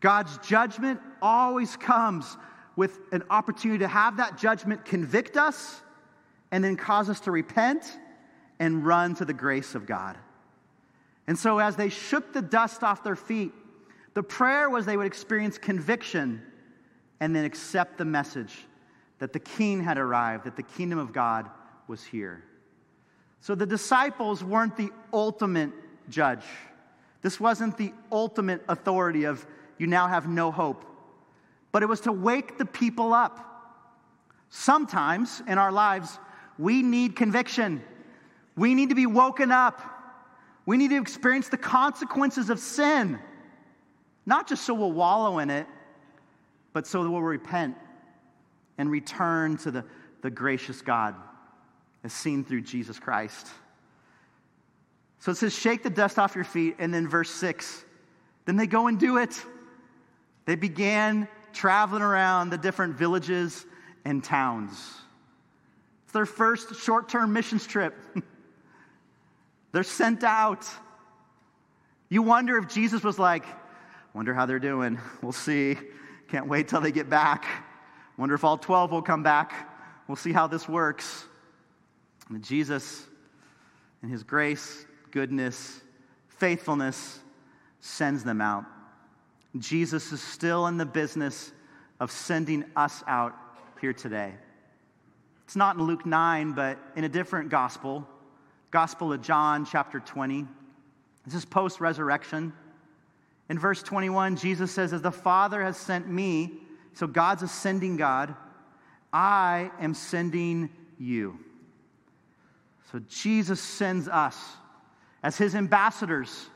God's 0.00 0.38
judgment 0.38 1.00
always 1.22 1.76
comes 1.76 2.36
with 2.76 2.98
an 3.12 3.22
opportunity 3.30 3.78
to 3.78 3.88
have 3.88 4.18
that 4.18 4.36
judgment 4.36 4.84
convict 4.84 5.36
us 5.36 5.80
and 6.50 6.62
then 6.62 6.76
cause 6.76 7.08
us 7.08 7.20
to 7.20 7.30
repent 7.30 7.98
and 8.58 8.84
run 8.86 9.14
to 9.16 9.24
the 9.24 9.32
grace 9.32 9.74
of 9.74 9.86
God. 9.86 10.16
And 11.26 11.38
so, 11.38 11.58
as 11.58 11.76
they 11.76 11.88
shook 11.88 12.32
the 12.32 12.42
dust 12.42 12.82
off 12.82 13.02
their 13.02 13.16
feet, 13.16 13.52
the 14.14 14.22
prayer 14.22 14.70
was 14.70 14.86
they 14.86 14.96
would 14.96 15.06
experience 15.06 15.58
conviction 15.58 16.42
and 17.20 17.34
then 17.34 17.44
accept 17.44 17.98
the 17.98 18.04
message 18.04 18.54
that 19.18 19.32
the 19.32 19.40
king 19.40 19.82
had 19.82 19.98
arrived, 19.98 20.44
that 20.44 20.56
the 20.56 20.62
kingdom 20.62 20.98
of 20.98 21.12
God 21.12 21.50
was 21.88 22.04
here. 22.04 22.44
So, 23.40 23.54
the 23.54 23.66
disciples 23.66 24.44
weren't 24.44 24.76
the 24.76 24.90
ultimate 25.12 25.70
judge. 26.08 26.44
This 27.22 27.40
wasn't 27.40 27.76
the 27.76 27.92
ultimate 28.12 28.62
authority 28.68 29.24
of 29.24 29.46
you 29.78 29.86
now 29.86 30.06
have 30.06 30.28
no 30.28 30.50
hope, 30.50 30.84
but 31.72 31.82
it 31.82 31.86
was 31.86 32.00
to 32.02 32.12
wake 32.12 32.58
the 32.58 32.64
people 32.64 33.12
up. 33.12 33.42
Sometimes 34.48 35.42
in 35.46 35.58
our 35.58 35.72
lives, 35.72 36.18
we 36.58 36.82
need 36.82 37.16
conviction. 37.16 37.82
We 38.56 38.74
need 38.74 38.88
to 38.88 38.94
be 38.94 39.06
woken 39.06 39.52
up. 39.52 39.82
We 40.64 40.76
need 40.76 40.90
to 40.90 41.00
experience 41.00 41.48
the 41.48 41.56
consequences 41.56 42.50
of 42.50 42.58
sin, 42.58 43.18
not 44.24 44.48
just 44.48 44.64
so 44.64 44.74
we'll 44.74 44.92
wallow 44.92 45.38
in 45.38 45.50
it, 45.50 45.66
but 46.72 46.86
so 46.86 47.04
that 47.04 47.10
we'll 47.10 47.22
repent 47.22 47.76
and 48.78 48.90
return 48.90 49.56
to 49.58 49.70
the, 49.70 49.84
the 50.22 50.30
gracious 50.30 50.82
God 50.82 51.14
as 52.02 52.12
seen 52.12 52.44
through 52.44 52.62
Jesus 52.62 52.98
Christ. 52.98 53.46
So 55.20 55.32
it 55.32 55.36
says, 55.36 55.54
shake 55.54 55.82
the 55.82 55.90
dust 55.90 56.18
off 56.18 56.34
your 56.34 56.44
feet. 56.44 56.76
And 56.78 56.92
then 56.92 57.08
verse 57.08 57.30
six, 57.30 57.84
then 58.44 58.56
they 58.56 58.66
go 58.66 58.86
and 58.86 58.98
do 58.98 59.16
it. 59.18 59.40
They 60.44 60.54
began 60.54 61.28
traveling 61.52 62.02
around 62.02 62.50
the 62.50 62.58
different 62.58 62.96
villages 62.96 63.66
and 64.04 64.22
towns. 64.22 64.72
It's 66.04 66.12
their 66.12 66.26
first 66.26 66.76
short 66.76 67.08
term 67.08 67.32
missions 67.32 67.66
trip. 67.66 67.94
They're 69.72 69.82
sent 69.82 70.22
out. 70.22 70.66
You 72.08 72.22
wonder 72.22 72.56
if 72.56 72.68
Jesus 72.68 73.02
was 73.02 73.18
like, 73.18 73.44
wonder 74.14 74.32
how 74.32 74.46
they're 74.46 74.58
doing. 74.58 74.98
We'll 75.22 75.32
see. 75.32 75.76
Can't 76.28 76.46
wait 76.46 76.68
till 76.68 76.80
they 76.80 76.92
get 76.92 77.10
back. 77.10 77.44
Wonder 78.16 78.34
if 78.34 78.44
all 78.44 78.56
12 78.56 78.92
will 78.92 79.02
come 79.02 79.22
back. 79.22 79.52
We'll 80.08 80.16
see 80.16 80.32
how 80.32 80.46
this 80.46 80.68
works. 80.68 81.26
And 82.30 82.42
Jesus, 82.42 83.04
in 84.02 84.08
his 84.08 84.22
grace, 84.22 84.86
goodness, 85.16 85.80
faithfulness, 86.28 87.20
sends 87.80 88.22
them 88.22 88.42
out. 88.42 88.66
Jesus 89.56 90.12
is 90.12 90.20
still 90.20 90.66
in 90.66 90.76
the 90.76 90.84
business 90.84 91.52
of 92.00 92.10
sending 92.10 92.62
us 92.76 93.02
out 93.06 93.32
here 93.80 93.94
today. 93.94 94.34
It's 95.44 95.56
not 95.56 95.76
in 95.76 95.84
Luke 95.84 96.04
9, 96.04 96.52
but 96.52 96.78
in 96.96 97.04
a 97.04 97.08
different 97.08 97.48
gospel, 97.48 98.06
Gospel 98.70 99.10
of 99.10 99.22
John, 99.22 99.64
chapter 99.64 100.00
20. 100.00 100.46
This 101.24 101.34
is 101.34 101.46
post 101.46 101.80
resurrection. 101.80 102.52
In 103.48 103.58
verse 103.58 103.82
21, 103.82 104.36
Jesus 104.36 104.70
says, 104.70 104.92
As 104.92 105.00
the 105.00 105.10
Father 105.10 105.62
has 105.62 105.78
sent 105.78 106.10
me, 106.10 106.58
so 106.92 107.06
God's 107.06 107.42
ascending 107.42 107.96
God, 107.96 108.34
I 109.14 109.70
am 109.80 109.94
sending 109.94 110.68
you. 110.98 111.38
So 112.92 113.00
Jesus 113.08 113.62
sends 113.62 114.08
us 114.08 114.36
as 115.22 115.36
his 115.36 115.54
ambassadors, 115.54 116.46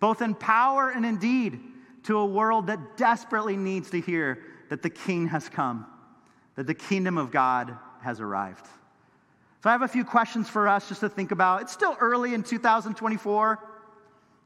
both 0.00 0.22
in 0.22 0.34
power 0.34 0.90
and 0.90 1.06
in 1.06 1.18
deed, 1.18 1.60
to 2.04 2.18
a 2.18 2.26
world 2.26 2.66
that 2.66 2.96
desperately 2.96 3.56
needs 3.56 3.90
to 3.90 4.00
hear 4.00 4.42
that 4.68 4.82
the 4.82 4.90
King 4.90 5.28
has 5.28 5.48
come, 5.48 5.86
that 6.56 6.66
the 6.66 6.74
kingdom 6.74 7.16
of 7.16 7.30
God 7.30 7.76
has 8.02 8.20
arrived. 8.20 8.66
So 9.62 9.70
I 9.70 9.72
have 9.72 9.82
a 9.82 9.88
few 9.88 10.04
questions 10.04 10.48
for 10.48 10.66
us 10.66 10.88
just 10.88 11.00
to 11.00 11.08
think 11.08 11.30
about. 11.30 11.62
It's 11.62 11.72
still 11.72 11.96
early 12.00 12.34
in 12.34 12.42
2024. 12.42 13.60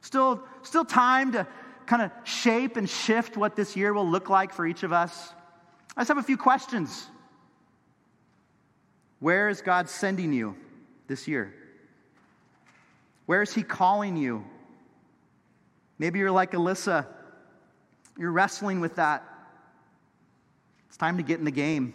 Still, 0.02 0.42
still 0.62 0.84
time 0.84 1.32
to 1.32 1.46
kind 1.86 2.02
of 2.02 2.10
shape 2.24 2.76
and 2.76 2.88
shift 2.88 3.36
what 3.36 3.56
this 3.56 3.76
year 3.76 3.94
will 3.94 4.08
look 4.08 4.28
like 4.28 4.52
for 4.52 4.66
each 4.66 4.82
of 4.82 4.92
us. 4.92 5.32
I 5.96 6.02
just 6.02 6.08
have 6.08 6.18
a 6.18 6.22
few 6.22 6.36
questions. 6.36 7.06
Where 9.20 9.48
is 9.48 9.62
God 9.62 9.88
sending 9.88 10.32
you 10.32 10.56
this 11.06 11.26
year? 11.26 11.54
Where 13.26 13.42
is 13.42 13.52
He 13.52 13.62
calling 13.62 14.16
you? 14.16 14.44
Maybe 15.98 16.18
you're 16.18 16.30
like 16.30 16.52
Alyssa, 16.52 17.06
you're 18.18 18.32
wrestling 18.32 18.80
with 18.80 18.96
that. 18.96 19.24
It's 20.88 20.96
time 20.96 21.16
to 21.18 21.22
get 21.22 21.38
in 21.38 21.44
the 21.44 21.50
game. 21.50 21.94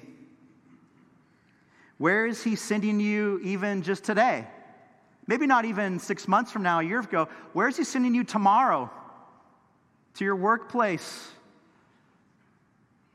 Where 1.97 2.25
is 2.25 2.43
He 2.43 2.55
sending 2.55 2.99
you 2.99 3.39
even 3.43 3.81
just 3.81 4.03
today? 4.03 4.47
Maybe 5.27 5.47
not 5.47 5.65
even 5.65 5.99
six 5.99 6.27
months 6.27 6.51
from 6.51 6.63
now, 6.63 6.79
a 6.79 6.83
year 6.83 6.99
ago. 6.99 7.29
Where 7.53 7.67
is 7.67 7.77
He 7.77 7.83
sending 7.83 8.13
you 8.13 8.23
tomorrow? 8.23 8.89
To 10.15 10.25
your 10.25 10.35
workplace, 10.35 11.29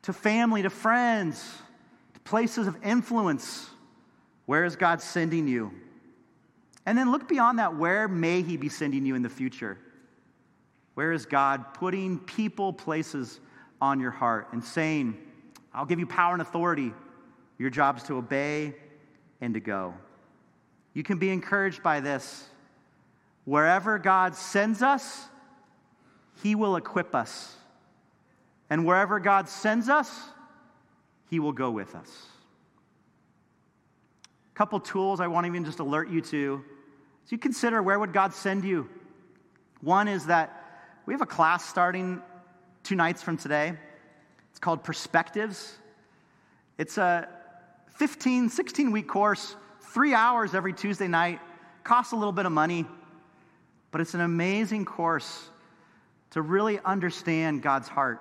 to 0.02 0.12
family, 0.12 0.62
to 0.62 0.70
friends, 0.70 1.44
to 2.14 2.20
places 2.20 2.66
of 2.66 2.76
influence. 2.82 3.68
Where 4.46 4.64
is 4.64 4.76
God 4.76 5.02
sending 5.02 5.46
you? 5.46 5.72
And 6.86 6.96
then 6.96 7.10
look 7.10 7.28
beyond 7.28 7.58
that. 7.58 7.76
Where 7.76 8.08
may 8.08 8.42
He 8.42 8.56
be 8.56 8.68
sending 8.68 9.04
you 9.04 9.16
in 9.16 9.22
the 9.22 9.28
future? 9.28 9.76
Where 10.94 11.12
is 11.12 11.26
God 11.26 11.74
putting 11.74 12.18
people, 12.20 12.72
places 12.72 13.40
on 13.80 14.00
your 14.00 14.10
heart 14.12 14.48
and 14.52 14.64
saying, 14.64 15.18
I'll 15.74 15.84
give 15.84 15.98
you 15.98 16.06
power 16.06 16.32
and 16.32 16.40
authority. 16.40 16.94
Your 17.58 17.70
job 17.70 17.98
is 17.98 18.04
to 18.04 18.14
obey 18.14 18.74
and 19.40 19.52
to 19.54 19.60
go. 19.60 19.94
You 20.94 21.02
can 21.02 21.18
be 21.18 21.30
encouraged 21.30 21.82
by 21.82 22.00
this. 22.00 22.48
Wherever 23.44 23.98
God 23.98 24.34
sends 24.34 24.80
us, 24.80 25.26
He 26.42 26.54
will 26.54 26.76
equip 26.76 27.14
us. 27.14 27.54
And 28.70 28.86
wherever 28.86 29.20
God 29.20 29.48
sends 29.48 29.88
us, 29.88 30.10
He 31.28 31.38
will 31.38 31.52
go 31.52 31.70
with 31.70 31.94
us. 31.94 32.10
A 34.54 34.56
couple 34.56 34.80
tools 34.80 35.20
I 35.20 35.26
want 35.26 35.44
to 35.44 35.52
even 35.52 35.64
just 35.64 35.80
alert 35.80 36.08
you 36.08 36.22
to. 36.22 36.64
As 37.26 37.32
you 37.32 37.38
consider 37.38 37.82
where 37.82 37.98
would 37.98 38.12
God 38.12 38.32
send 38.32 38.62
you? 38.62 38.88
One 39.80 40.06
is 40.06 40.26
that 40.26 40.62
we 41.06 41.14
have 41.14 41.22
a 41.22 41.26
class 41.26 41.64
starting 41.64 42.22
two 42.84 42.94
nights 42.94 43.20
from 43.20 43.36
today. 43.36 43.72
It's 44.50 44.60
called 44.60 44.84
Perspectives. 44.84 45.76
It's 46.78 46.98
a 46.98 47.28
15, 47.96 48.48
16 48.48 48.92
week 48.92 49.08
course, 49.08 49.56
three 49.80 50.14
hours 50.14 50.54
every 50.54 50.72
Tuesday 50.72 51.08
night, 51.08 51.40
costs 51.82 52.12
a 52.12 52.16
little 52.16 52.30
bit 52.30 52.46
of 52.46 52.52
money, 52.52 52.86
but 53.90 54.00
it's 54.00 54.14
an 54.14 54.20
amazing 54.20 54.84
course 54.84 55.48
to 56.30 56.42
really 56.42 56.78
understand 56.84 57.60
God's 57.60 57.88
heart, 57.88 58.20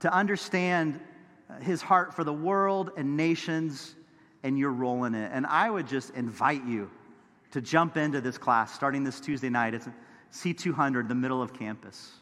to 0.00 0.14
understand 0.14 1.00
uh, 1.48 1.58
his 1.58 1.82
heart 1.82 2.14
for 2.14 2.22
the 2.22 2.32
world 2.32 2.92
and 2.96 3.16
nations 3.16 3.96
and 4.44 4.56
your 4.56 4.70
role 4.70 5.02
in 5.02 5.16
it. 5.16 5.32
And 5.34 5.46
I 5.46 5.68
would 5.68 5.88
just 5.88 6.10
invite 6.10 6.64
you 6.64 6.92
to 7.50 7.60
jump 7.60 7.96
into 7.96 8.20
this 8.20 8.38
class 8.38 8.74
starting 8.74 9.04
this 9.04 9.20
Tuesday 9.20 9.48
night. 9.50 9.74
It's 9.74 9.88
C200, 10.32 11.08
the 11.08 11.14
middle 11.14 11.42
of 11.42 11.52
campus. 11.52 12.12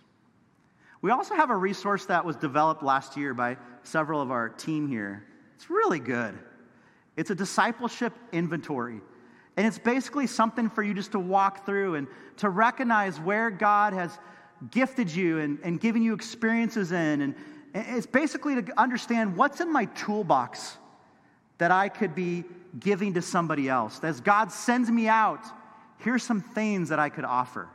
We 1.01 1.11
also 1.11 1.35
have 1.35 1.51
a 1.51 1.57
resource 1.57 2.07
that 2.07 2.25
was 2.25 2.37
developed 2.37 2.83
last 2.83 3.17
year 3.17 3.35
by 3.35 3.57
several 3.83 4.21
of 4.21 4.31
our 4.31 4.49
team 4.49 4.89
here. 4.89 5.25
It's 5.55 5.71
really 5.71 6.01
good. 6.01 6.37
It's 7.17 7.31
a 7.31 7.35
discipleship 7.35 8.13
inventory. 8.33 9.01
And 9.57 9.67
it's 9.67 9.79
basically 9.79 10.27
something 10.27 10.71
for 10.71 10.83
you 10.83 10.95
just 10.95 11.13
to 11.13 11.19
walk 11.19 11.67
through 11.67 11.97
and 11.97 12.07
to 12.39 12.49
recognize 12.49 13.19
where 13.19 13.51
God 13.51 13.93
has 13.93 14.17
gifted 14.71 15.11
you 15.11 15.39
and, 15.39 15.59
and 15.63 15.81
given 15.81 16.03
you 16.03 16.15
experiences 16.15 16.93
in. 16.93 17.21
And 17.21 17.35
it's 17.75 18.07
basically 18.07 18.61
to 18.63 18.81
understand 18.81 19.37
what's 19.37 19.61
in 19.61 19.73
my 19.73 19.87
toolbox 19.87 20.79
that 21.59 21.71
I 21.71 21.89
could 21.89 22.15
be 22.15 22.45
giving 22.79 23.15
to 23.15 23.23
somebody 23.23 23.69
else. 23.69 24.01
As 24.03 24.21
God 24.21 24.53
sends 24.53 24.91
me 24.91 25.09
out, 25.09 25.45
here's 25.99 26.23
some 26.23 26.41
things 26.41 26.89
that 26.89 26.99
I 26.99 27.09
could 27.09 27.25
offer. 27.25 27.69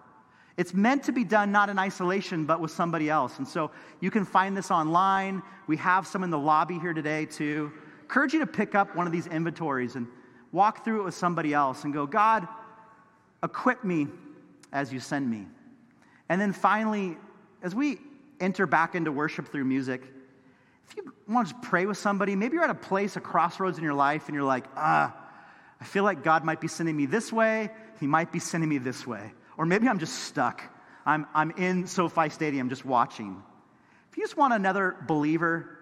It's 0.55 0.73
meant 0.73 1.03
to 1.05 1.11
be 1.11 1.23
done 1.23 1.51
not 1.51 1.69
in 1.69 1.79
isolation, 1.79 2.45
but 2.45 2.59
with 2.59 2.71
somebody 2.71 3.09
else. 3.09 3.39
And 3.39 3.47
so 3.47 3.71
you 3.99 4.11
can 4.11 4.23
find 4.23 4.55
this 4.55 4.69
online. 4.69 5.41
We 5.67 5.77
have 5.77 6.05
some 6.05 6.23
in 6.23 6.29
the 6.29 6.37
lobby 6.37 6.77
here 6.77 6.93
today, 6.93 7.25
too. 7.25 7.71
Encourage 8.01 8.33
you 8.33 8.39
to 8.39 8.47
pick 8.47 8.75
up 8.75 8.95
one 8.95 9.07
of 9.07 9.11
these 9.11 9.27
inventories 9.27 9.95
and 9.95 10.07
walk 10.51 10.85
through 10.85 11.01
it 11.01 11.03
with 11.05 11.15
somebody 11.15 11.53
else 11.53 11.83
and 11.83 11.93
go, 11.93 12.05
God, 12.05 12.47
equip 13.41 13.83
me 13.83 14.07
as 14.71 14.93
you 14.93 14.99
send 14.99 15.29
me. 15.29 15.47
And 16.29 16.39
then 16.39 16.53
finally, 16.53 17.17
as 17.63 17.73
we 17.73 17.97
enter 18.39 18.67
back 18.67 18.93
into 18.93 19.11
worship 19.11 19.51
through 19.51 19.65
music, 19.65 20.03
if 20.89 20.97
you 20.97 21.13
want 21.27 21.49
to 21.49 21.55
pray 21.61 21.85
with 21.85 21.97
somebody, 21.97 22.35
maybe 22.35 22.55
you're 22.55 22.63
at 22.63 22.69
a 22.69 22.75
place, 22.75 23.15
a 23.15 23.21
crossroads 23.21 23.77
in 23.77 23.83
your 23.83 23.93
life, 23.93 24.27
and 24.27 24.35
you're 24.35 24.43
like, 24.43 24.65
ah, 24.75 25.15
I 25.79 25.85
feel 25.85 26.03
like 26.03 26.23
God 26.23 26.43
might 26.43 26.61
be 26.61 26.67
sending 26.67 26.95
me 26.95 27.05
this 27.05 27.31
way, 27.31 27.69
He 27.99 28.07
might 28.07 28.31
be 28.31 28.39
sending 28.39 28.69
me 28.69 28.77
this 28.77 29.05
way. 29.05 29.33
Or 29.57 29.65
maybe 29.65 29.87
I'm 29.87 29.99
just 29.99 30.23
stuck. 30.25 30.61
I'm, 31.05 31.27
I'm 31.33 31.51
in 31.51 31.87
SoFi 31.87 32.29
Stadium 32.29 32.69
just 32.69 32.85
watching. 32.85 33.41
If 34.11 34.17
you 34.17 34.23
just 34.23 34.37
want 34.37 34.53
another 34.53 34.95
believer 35.07 35.79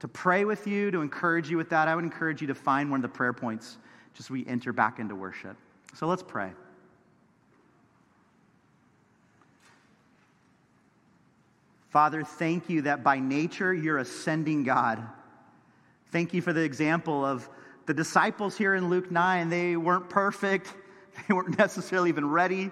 to 0.00 0.08
pray 0.08 0.44
with 0.44 0.66
you, 0.66 0.90
to 0.90 1.00
encourage 1.00 1.50
you 1.50 1.56
with 1.56 1.70
that, 1.70 1.88
I 1.88 1.94
would 1.94 2.04
encourage 2.04 2.40
you 2.40 2.48
to 2.48 2.54
find 2.54 2.90
one 2.90 2.98
of 2.98 3.02
the 3.02 3.16
prayer 3.16 3.32
points 3.32 3.78
just 4.14 4.30
we 4.30 4.46
enter 4.46 4.72
back 4.72 4.98
into 4.98 5.14
worship. 5.14 5.56
So 5.94 6.06
let's 6.06 6.22
pray. 6.22 6.52
Father, 11.88 12.22
thank 12.22 12.68
you 12.68 12.82
that 12.82 13.02
by 13.02 13.18
nature 13.18 13.72
you're 13.72 13.98
a 13.98 14.04
sending 14.04 14.62
God. 14.62 15.02
Thank 16.10 16.34
you 16.34 16.42
for 16.42 16.52
the 16.52 16.62
example 16.62 17.24
of 17.24 17.48
the 17.86 17.94
disciples 17.94 18.56
here 18.56 18.74
in 18.74 18.88
Luke 18.90 19.10
9. 19.10 19.48
They 19.48 19.76
weren't 19.76 20.10
perfect, 20.10 20.74
they 21.28 21.34
weren't 21.34 21.58
necessarily 21.58 22.10
even 22.10 22.28
ready. 22.28 22.70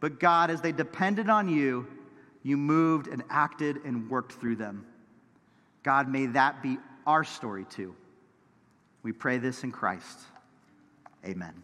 But 0.00 0.18
God, 0.18 0.50
as 0.50 0.62
they 0.62 0.72
depended 0.72 1.28
on 1.28 1.48
you, 1.48 1.86
you 2.42 2.56
moved 2.56 3.06
and 3.06 3.22
acted 3.28 3.84
and 3.84 4.08
worked 4.08 4.32
through 4.32 4.56
them. 4.56 4.86
God, 5.82 6.08
may 6.08 6.26
that 6.26 6.62
be 6.62 6.78
our 7.06 7.24
story 7.24 7.66
too. 7.68 7.94
We 9.02 9.12
pray 9.12 9.38
this 9.38 9.62
in 9.64 9.72
Christ. 9.72 10.18
Amen. 11.24 11.62